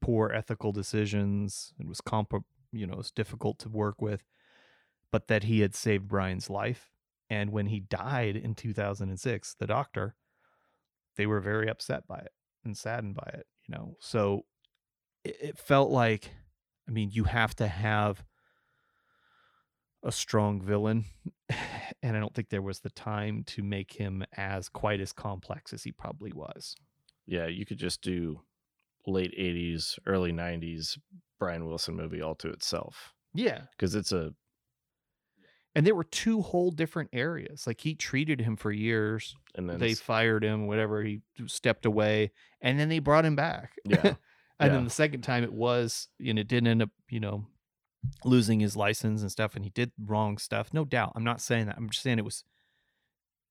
[0.00, 4.24] poor ethical decisions and was comp- you know, it was difficult to work with,
[5.12, 6.90] but that he had saved Brian's life
[7.28, 10.14] and when he died in 2006, the doctor,
[11.16, 12.32] they were very upset by it
[12.64, 13.96] and saddened by it, you know.
[14.00, 14.44] So
[15.24, 16.30] it, it felt like,
[16.88, 18.24] I mean, you have to have
[20.06, 21.04] a strong villain.
[22.02, 25.72] And I don't think there was the time to make him as quite as complex
[25.72, 26.74] as he probably was.
[27.26, 28.40] Yeah, you could just do
[29.06, 30.98] late '80s, early '90s
[31.40, 33.62] Brian Wilson movie all to itself Yeah.
[33.72, 34.34] because it's a
[35.74, 37.66] And there were two whole different areas.
[37.66, 39.34] Like he treated him for years.
[39.54, 41.02] and then They fired him, whatever.
[41.02, 42.30] He stepped away,
[42.60, 43.72] and then they brought him back.
[43.84, 44.16] yeah and
[44.60, 44.68] Yeah.
[44.68, 47.46] then the second time it was, and it didn't end up, you know,
[48.24, 50.72] losing his license and stuff, and he did wrong stuff.
[50.72, 51.12] No doubt.
[51.14, 51.76] I'm not saying that.
[51.76, 52.44] I'm just saying it was.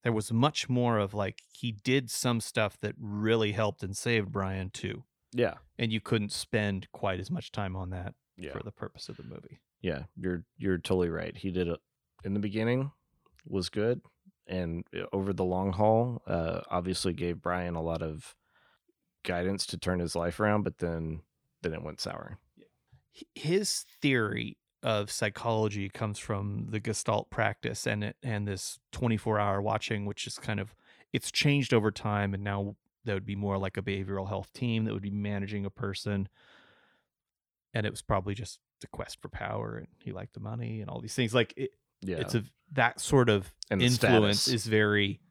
[0.04, 4.32] There was much more of like he did some stuff that really helped and saved
[4.32, 5.04] Brian too,
[5.34, 9.10] yeah and you couldn't spend quite as much time on that yeah for the purpose
[9.10, 9.60] of the movie.
[9.82, 11.80] yeah you're you're totally right he did it
[12.24, 12.92] in the beginning
[13.46, 14.00] was good
[14.48, 18.36] and uh, over the long haul uh obviously gave brian a lot of
[19.24, 21.22] guidance to turn his life around but then
[21.62, 22.38] then it went sour
[23.34, 29.62] His theory of psychology comes from the Gestalt practice and it, and this 24 hour
[29.62, 30.76] watching, which is kind of
[31.14, 34.86] it's changed over time, and now that would be more like a behavioral health team
[34.86, 36.28] that would be managing a person,
[37.74, 40.90] and it was probably just the quest for power, and he liked the money and
[40.90, 41.34] all these things.
[41.34, 42.44] Like it, yeah it's a
[42.74, 44.54] that sort of And influence status.
[44.54, 45.22] is very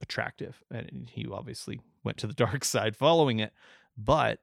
[0.00, 3.52] attractive, and he obviously went to the dark side following it,
[3.96, 4.40] but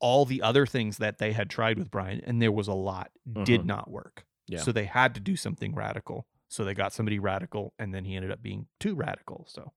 [0.00, 3.10] all the other things that they had tried with Brian, and there was a lot,
[3.44, 3.66] did Mhm.
[3.66, 4.24] not work.
[4.48, 4.60] Yeah.
[4.60, 6.26] So they had to do something radical.
[6.48, 9.44] So they got somebody radical, and then he ended up being too radical.
[9.48, 9.72] So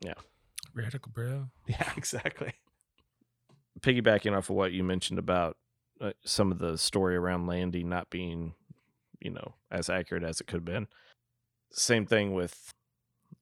[0.00, 0.14] yeah.
[0.74, 1.48] Radical bro.
[1.66, 2.52] yeah, exactly.
[3.80, 5.56] piggybacking off of what you mentioned about
[6.00, 8.54] uh, some of the story around Landy not being,
[9.20, 10.86] you know, as accurate as it could have been.
[11.72, 12.72] Same thing with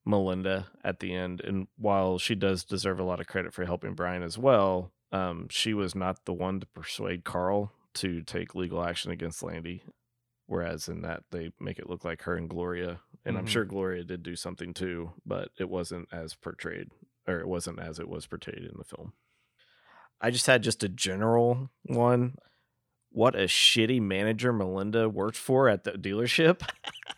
[0.05, 1.41] Melinda at the end.
[1.41, 5.49] And while she does deserve a lot of credit for helping Brian as well, um,
[5.51, 9.83] she was not the one to persuade Carl to take legal action against Landy.
[10.47, 13.01] Whereas in that, they make it look like her and Gloria.
[13.25, 13.49] And I'm Mhm.
[13.49, 16.91] sure Gloria did do something too, but it wasn't as portrayed,
[17.27, 19.13] or it wasn't as it was portrayed in the film.
[20.21, 22.37] I just had just a general one.
[23.11, 26.61] What a shitty manager Melinda worked for at the dealership.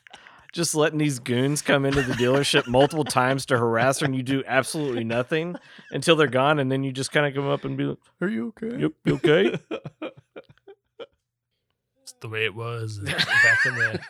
[0.53, 4.23] just letting these goons come into the dealership multiple times to harass her and you
[4.23, 5.57] do absolutely nothing
[5.91, 8.29] until they're gone and then you just kind of come up and be like, Are
[8.29, 8.77] you okay?
[8.81, 9.59] Yep, you okay?
[12.03, 14.01] It's the way it was uh, back in the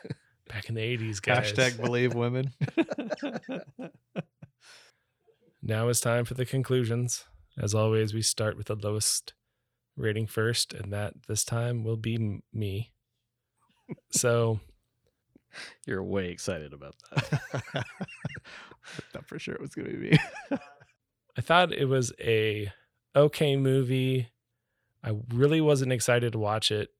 [0.48, 1.52] back in the eighties, guys.
[1.52, 2.52] Hashtag believe women.
[5.60, 7.24] Now it's time for the conclusions.
[7.60, 9.34] As always, we start with the lowest
[9.96, 12.92] rating first, and that this time will be m- me.
[14.12, 14.60] So
[15.86, 17.40] You're way excited about that.
[17.74, 17.82] I
[19.12, 20.18] thought for sure it was going to be me.
[21.36, 22.72] I thought it was a
[23.14, 24.28] okay movie.
[25.04, 26.90] I really wasn't excited to watch it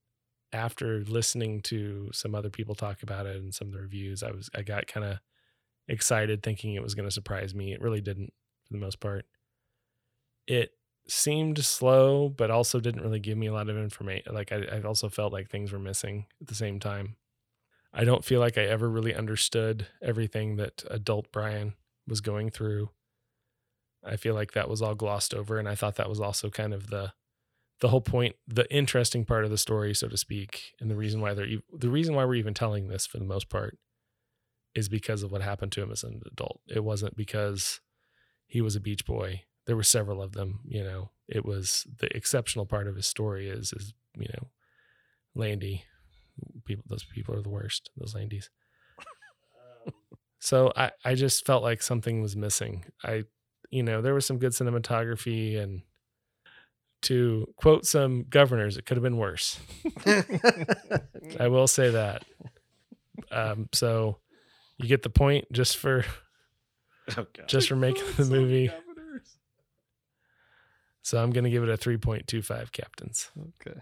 [0.53, 4.23] after listening to some other people talk about it and some of the reviews.
[4.23, 5.19] I was I got kind of
[5.89, 7.73] excited thinking it was going to surprise me.
[7.73, 8.33] It really didn't
[8.67, 9.27] for the most part.
[10.47, 10.71] It
[11.09, 14.35] seemed slow, but also didn't really give me a lot of information.
[14.35, 17.17] Like I, I also felt like things were missing at the same time.
[17.93, 21.75] I don't feel like I ever really understood everything that adult Brian
[22.07, 22.91] was going through.
[24.05, 26.73] I feel like that was all glossed over, and I thought that was also kind
[26.73, 27.13] of the
[27.81, 31.21] the whole point, the interesting part of the story, so to speak, and the reason
[31.21, 33.79] why they're the reason why we're even telling this for the most part
[34.75, 36.61] is because of what happened to him as an adult.
[36.69, 37.81] It wasn't because
[38.47, 39.43] he was a beach boy.
[39.67, 41.11] There were several of them, you know.
[41.29, 44.49] It was the exceptional part of his story is is, you know,
[45.35, 45.85] Landy.
[46.69, 48.49] People those people are the worst, those Landys.
[50.39, 52.85] so I, I just felt like something was missing.
[53.03, 53.25] I
[53.71, 55.83] you know, there was some good cinematography and
[57.03, 59.59] to quote some governors, it could have been worse.
[61.41, 62.25] I will say that.
[63.31, 64.19] Um, so
[64.79, 66.05] you get the point just for
[67.17, 67.49] Oh, God.
[67.49, 68.71] just for making the movie.
[71.03, 73.31] So I'm gonna give it a 3.25 captains.
[73.61, 73.79] Okay.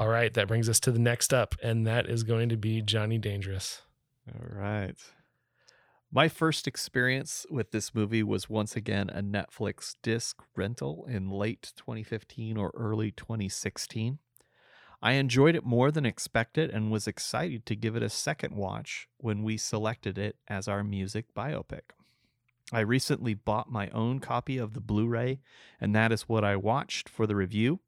[0.00, 2.80] All right, that brings us to the next up, and that is going to be
[2.80, 3.82] Johnny Dangerous.
[4.26, 4.96] All right.
[6.10, 11.74] My first experience with this movie was once again a Netflix disc rental in late
[11.76, 14.20] 2015 or early 2016.
[15.02, 19.06] I enjoyed it more than expected and was excited to give it a second watch
[19.18, 21.90] when we selected it as our music biopic.
[22.72, 25.40] I recently bought my own copy of the Blu ray,
[25.78, 27.80] and that is what I watched for the review.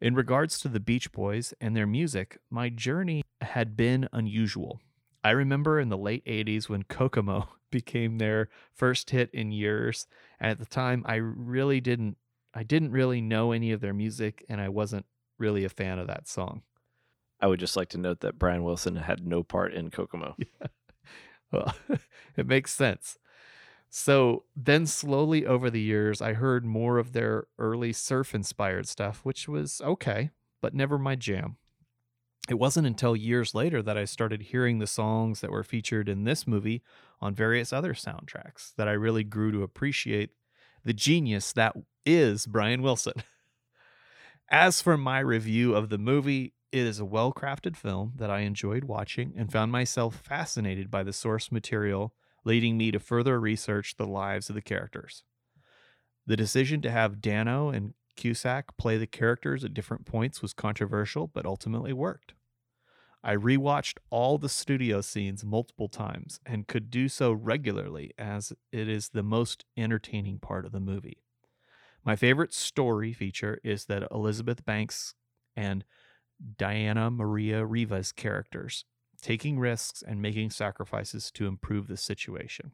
[0.00, 4.80] In regards to the Beach Boys and their music, my journey had been unusual.
[5.24, 10.06] I remember in the late 80s when Kokomo became their first hit in years,
[10.38, 12.16] and at the time I really didn't
[12.54, 15.04] I didn't really know any of their music and I wasn't
[15.38, 16.62] really a fan of that song.
[17.40, 20.36] I would just like to note that Brian Wilson had no part in Kokomo.
[21.50, 21.74] Well,
[22.36, 23.18] it makes sense.
[23.90, 29.20] So then, slowly over the years, I heard more of their early surf inspired stuff,
[29.24, 30.30] which was okay,
[30.60, 31.56] but never my jam.
[32.48, 36.24] It wasn't until years later that I started hearing the songs that were featured in
[36.24, 36.82] this movie
[37.20, 40.30] on various other soundtracks that I really grew to appreciate
[40.84, 41.74] the genius that
[42.06, 43.14] is Brian Wilson.
[44.50, 48.40] As for my review of the movie, it is a well crafted film that I
[48.40, 52.14] enjoyed watching and found myself fascinated by the source material,
[52.44, 55.22] leading me to further research the lives of the characters.
[56.26, 61.26] The decision to have Dano and Cusack play the characters at different points was controversial,
[61.26, 62.34] but ultimately worked.
[63.22, 68.88] I rewatched all the studio scenes multiple times and could do so regularly as it
[68.88, 71.22] is the most entertaining part of the movie.
[72.04, 75.14] My favorite story feature is that Elizabeth Banks
[75.56, 75.84] and
[76.56, 78.84] Diana Maria Riva's characters,
[79.20, 82.72] taking risks and making sacrifices to improve the situation.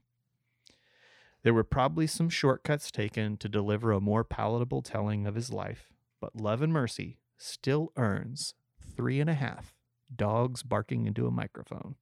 [1.43, 5.93] There were probably some shortcuts taken to deliver a more palatable telling of his life,
[6.21, 8.55] but Love and Mercy still earns
[8.97, 9.75] three and a half
[10.15, 11.97] dogs barking into a microphone.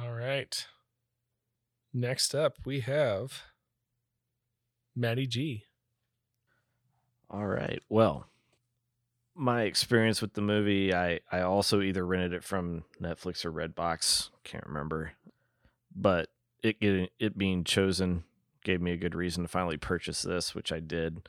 [0.00, 0.66] All right.
[1.92, 3.42] Next up, we have
[4.94, 5.64] Maddie G.
[7.28, 7.82] All right.
[7.88, 8.26] Well,
[9.34, 14.30] my experience with the movie, I I also either rented it from Netflix or Redbox,
[14.44, 15.12] can't remember.
[15.94, 16.28] But
[16.62, 18.24] it getting it being chosen
[18.64, 21.28] gave me a good reason to finally purchase this, which I did.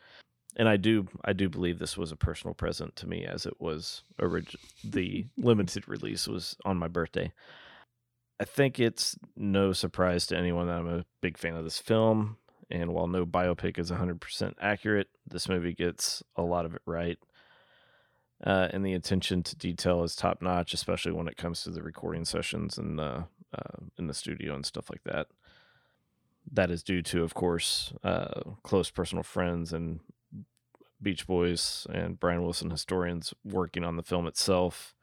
[0.57, 3.59] And I do I do believe this was a personal present to me as it
[3.59, 7.31] was orig- the limited release was on my birthday.
[8.39, 12.37] I think it's no surprise to anyone that I'm a big fan of this film.
[12.71, 17.19] And while no biopic is 100% accurate, this movie gets a lot of it right.
[18.43, 21.83] Uh, and the attention to detail is top notch, especially when it comes to the
[21.83, 23.23] recording sessions and uh,
[23.53, 25.27] uh, in the studio and stuff like that.
[26.51, 29.99] That is due to, of course, uh, close personal friends and
[31.01, 34.95] Beach Boys and Brian Wilson historians working on the film itself.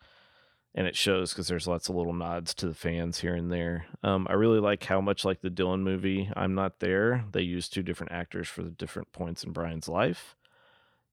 [0.75, 3.87] And it shows because there's lots of little nods to the fans here and there.
[4.03, 7.69] Um, I really like how much like the Dylan movie, I'm Not There, they use
[7.69, 10.37] two different actors for the different points in Brian's life.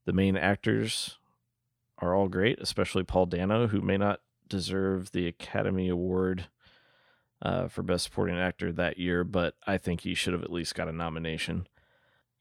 [0.05, 1.17] The main actors
[1.99, 6.47] are all great, especially Paul Dano, who may not deserve the Academy Award
[7.41, 10.75] uh, for Best Supporting Actor that year, but I think he should have at least
[10.75, 11.67] got a nomination.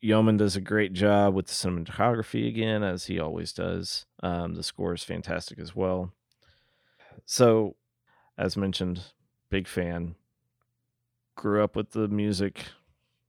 [0.01, 4.07] Yeoman does a great job with the cinematography again, as he always does.
[4.23, 6.13] Um, the score is fantastic as well.
[7.25, 7.77] So,
[8.37, 9.03] as mentioned,
[9.49, 10.17] big fan.
[11.37, 12.67] Grew up with the music.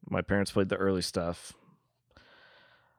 [0.09, 1.53] My parents played the early stuff.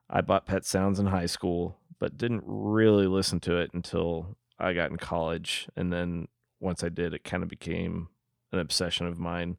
[0.08, 4.72] I bought Pet Sounds in high school, but didn't really listen to it until I
[4.72, 5.68] got in college.
[5.76, 6.28] And then
[6.60, 8.08] once I did, it kind of became
[8.52, 9.58] an obsession of mine.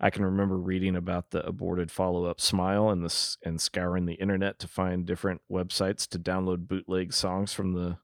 [0.00, 4.14] I can remember reading about the aborted follow up Smile and this and scouring the
[4.14, 7.98] internet to find different websites to download bootleg songs from the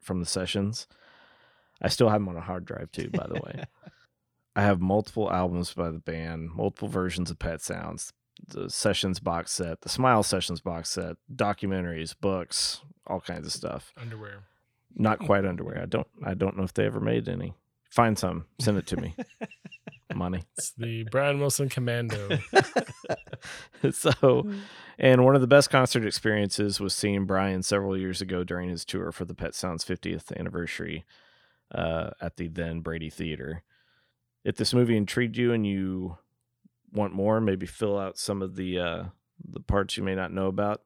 [0.00, 0.86] from the sessions.
[1.82, 3.64] I still have them on a hard drive too, by the way.
[4.56, 8.12] I have multiple albums by the band, multiple versions of Pet Sounds,
[8.48, 13.92] the Sessions box set, the Smile Sessions box set, documentaries, books, all kinds of stuff.
[14.00, 14.44] Underwear.
[14.96, 15.80] Not quite underwear.
[15.82, 17.54] I don't I don't know if they ever made any.
[17.90, 19.14] Find some, send it to me.
[20.14, 20.44] Money.
[20.56, 22.38] It's the Brian Wilson Commando.
[23.90, 24.50] so,
[24.98, 28.84] and one of the best concert experiences was seeing Brian several years ago during his
[28.84, 31.04] tour for the Pet Sounds 50th anniversary
[31.74, 33.62] uh, at the then Brady Theater.
[34.44, 36.18] If this movie intrigued you and you
[36.94, 39.04] want more, maybe fill out some of the uh,
[39.46, 40.82] the parts you may not know about.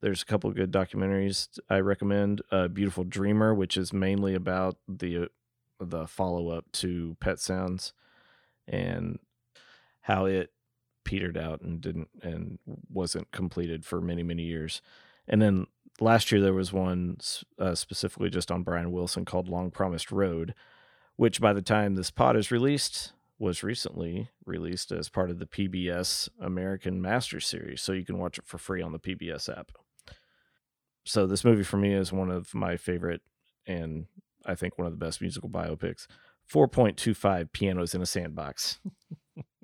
[0.00, 2.40] There's a couple good documentaries I recommend.
[2.50, 5.26] Uh, Beautiful Dreamer, which is mainly about the uh,
[5.80, 7.92] the follow up to Pet Sounds
[8.66, 9.18] and
[10.02, 10.52] how it
[11.04, 12.58] petered out and didn't and
[12.90, 14.80] wasn't completed for many many years.
[15.26, 15.66] And then
[16.00, 17.18] last year there was one
[17.58, 20.54] uh, specifically just on Brian Wilson called Long Promised Road,
[21.16, 25.46] which by the time this pod is released was recently released as part of the
[25.46, 29.72] PBS American Master Series, so you can watch it for free on the PBS app.
[31.04, 33.22] So this movie for me is one of my favorite
[33.66, 34.06] and
[34.44, 36.06] I think one of the best musical biopics.
[36.52, 38.80] 4.25 pianos in a sandbox.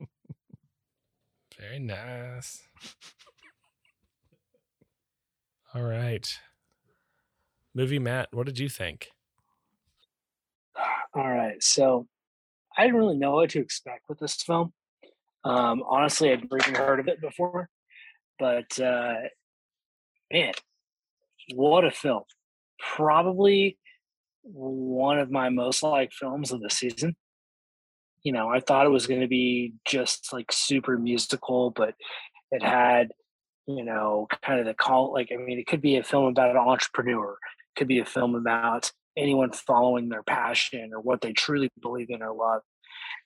[1.59, 2.63] Very nice.
[5.75, 6.29] All right.
[7.75, 9.09] Movie Matt, what did you think?
[11.15, 11.63] All right.
[11.63, 12.07] So
[12.77, 14.73] I didn't really know what to expect with this film.
[15.45, 17.69] Um, honestly, I'd never even heard of it before.
[18.39, 19.15] But uh,
[20.33, 20.55] man,
[21.55, 22.23] what a film.
[22.79, 23.79] Probably
[24.43, 27.17] one of my most liked films of the season.
[28.23, 31.95] You know, I thought it was going to be just like super musical, but
[32.51, 33.13] it had,
[33.67, 35.13] you know, kind of the call.
[35.13, 38.05] Like, I mean, it could be a film about an entrepreneur, it could be a
[38.05, 42.63] film about anyone following their passion or what they truly believe in or love.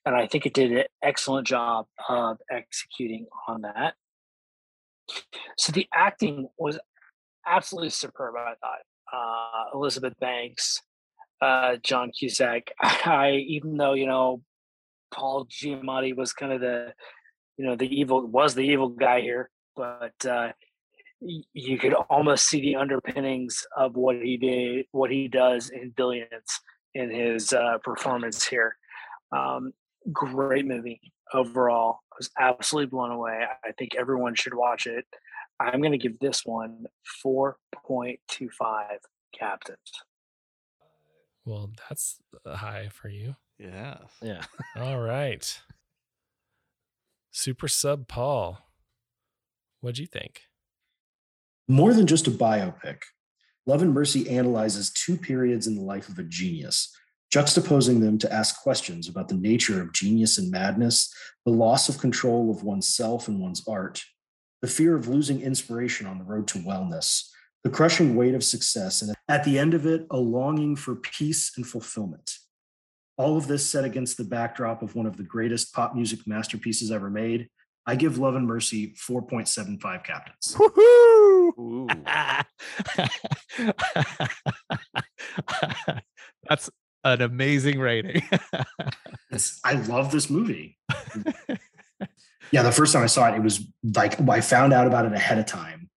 [0.04, 3.94] And I think it did an excellent job of executing on that.
[5.56, 6.78] So the acting was
[7.46, 8.78] absolutely superb, I thought.
[9.12, 10.82] Uh, Elizabeth Banks,
[11.40, 12.72] uh, John Cusack.
[12.80, 14.42] I even though you know
[15.12, 16.92] Paul Giamatti was kind of the
[17.56, 20.52] you know the evil was the evil guy here, but uh,
[21.20, 26.60] you could almost see the underpinnings of what he did, what he does in Billions
[26.94, 28.76] in his uh, performance here.
[29.32, 29.72] Um,
[30.12, 31.00] great movie
[31.34, 32.00] overall.
[32.12, 33.40] I was absolutely blown away.
[33.64, 35.04] I think everyone should watch it.
[35.60, 36.86] I'm going to give this one
[37.24, 38.18] 4.25
[39.36, 39.78] captains.
[41.44, 43.34] Well, that's high for you.
[43.58, 43.98] Yeah.
[44.22, 44.42] Yeah.
[44.76, 45.60] All right.
[47.30, 48.58] Super Sub Paul.
[49.80, 50.47] What'd you think?
[51.70, 53.02] More than just a biopic,
[53.66, 56.90] Love and Mercy analyzes two periods in the life of a genius,
[57.30, 61.12] juxtaposing them to ask questions about the nature of genius and madness,
[61.44, 64.02] the loss of control of oneself and one's art,
[64.62, 67.28] the fear of losing inspiration on the road to wellness,
[67.64, 71.52] the crushing weight of success, and at the end of it, a longing for peace
[71.58, 72.38] and fulfillment.
[73.18, 76.90] All of this set against the backdrop of one of the greatest pop music masterpieces
[76.90, 77.50] ever made.
[77.88, 80.54] I give Love and Mercy 4.75 captains.
[86.50, 86.68] That's
[87.02, 88.28] an amazing rating.
[89.64, 90.76] I love this movie.
[92.52, 95.14] yeah, the first time I saw it, it was like I found out about it
[95.14, 95.88] ahead of time.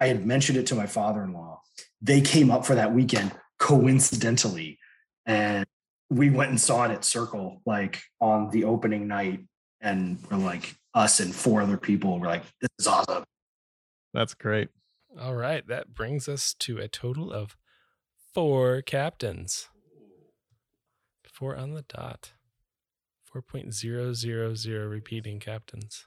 [0.00, 1.60] I had mentioned it to my father-in-law.
[2.00, 4.78] They came up for that weekend coincidentally,
[5.26, 5.66] and
[6.08, 9.40] we went and saw it at Circle like on the opening night,
[9.82, 12.18] and we're like us and four other people.
[12.18, 13.24] We're like, this is awesome.
[14.12, 14.68] That's great.
[15.20, 15.66] All right.
[15.66, 17.56] That brings us to a total of
[18.32, 19.68] four captains.
[21.24, 22.32] Four on the dot.
[23.34, 26.06] 4.000 repeating captains.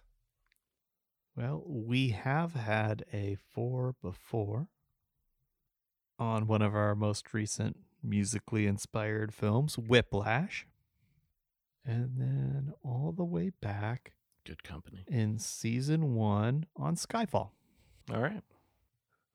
[1.36, 4.70] Well, we have had a four before
[6.18, 10.66] on one of our most recent musically inspired films, Whiplash.
[11.86, 14.14] And then all the way back
[14.48, 15.04] Good company.
[15.10, 17.50] in season one on Skyfall.
[18.14, 18.44] All right.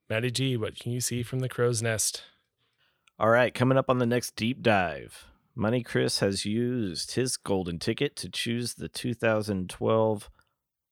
[0.09, 2.23] Matty G, what can you see from the crow's nest?
[3.19, 7.79] All right, coming up on the next deep dive, Money Chris has used his golden
[7.79, 10.31] ticket to choose the 2012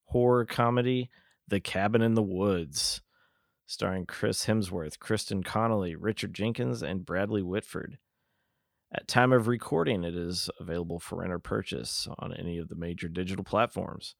[0.04, 1.08] horror comedy
[1.48, 3.00] The Cabin in the Woods,
[3.66, 7.98] starring Chris Hemsworth, Kristen Connolly, Richard Jenkins, and Bradley Whitford.
[8.92, 12.74] At time of recording, it is available for rent or purchase on any of the
[12.74, 14.16] major digital platforms.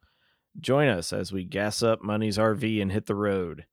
[0.60, 3.66] Join us as we gas up Money's RV and hit the road.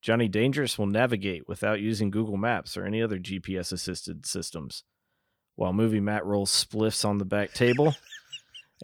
[0.00, 4.84] Johnny Dangerous will navigate without using Google Maps or any other GPS assisted systems,
[5.56, 7.94] while Movie Matt rolls spliffs on the back table.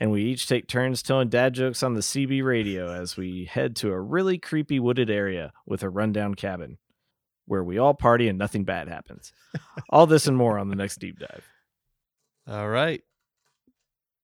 [0.00, 3.76] and we each take turns telling dad jokes on the CB radio as we head
[3.76, 6.78] to a really creepy wooded area with a rundown cabin
[7.46, 9.32] where we all party and nothing bad happens.
[9.90, 11.44] all this and more on the next deep dive.
[12.50, 13.04] All right.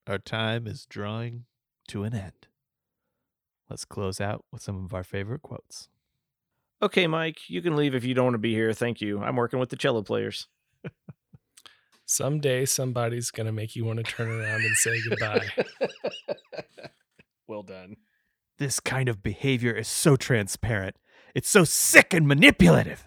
[0.09, 1.45] Our time is drawing
[1.87, 2.49] to an end.
[3.71, 5.89] Let's close out with some of our favorite quotes.
[6.83, 8.73] Okay, Mike, you can leave if you don't want to be here.
[8.73, 9.23] Thank you.
[9.23, 10.49] I'm working with the cello players.
[12.05, 15.47] Someday somebody's going to make you want to turn around and say goodbye.
[17.47, 17.95] well done.
[18.59, 20.97] This kind of behavior is so transparent.
[21.33, 23.05] It's so sick and manipulative.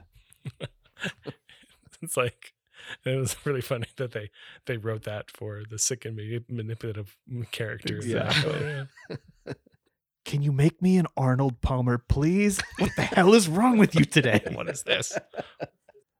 [2.02, 2.54] it's like
[3.06, 4.30] it was really funny that they
[4.66, 7.16] they wrote that for the sick and manipulative
[7.52, 8.06] characters.
[8.20, 8.86] Yeah.
[10.26, 12.60] Can you make me an Arnold Palmer, please?
[12.78, 14.42] What the hell is wrong with you today?
[14.52, 15.18] what is this?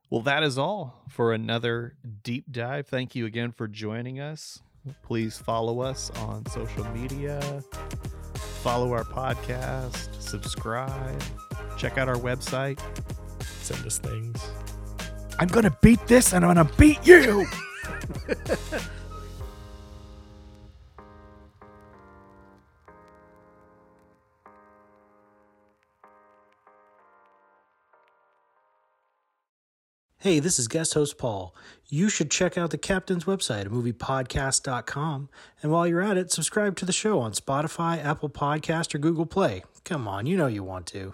[0.10, 2.88] Well, that is all for another deep dive.
[2.88, 4.60] Thank you again for joining us.
[5.04, 7.62] Please follow us on social media,
[8.64, 11.22] follow our podcast, subscribe,
[11.78, 12.80] check out our website,
[13.44, 14.42] send us things.
[15.40, 17.48] I'm to beat this and I'm to beat you.
[30.22, 31.56] Hey, this is guest host Paul.
[31.88, 35.30] You should check out the captain's website moviepodcast.com.
[35.64, 39.26] And while you're at it, subscribe to the show on Spotify, Apple Podcast, or Google
[39.26, 39.64] Play.
[39.86, 41.14] Come on, you know you want to.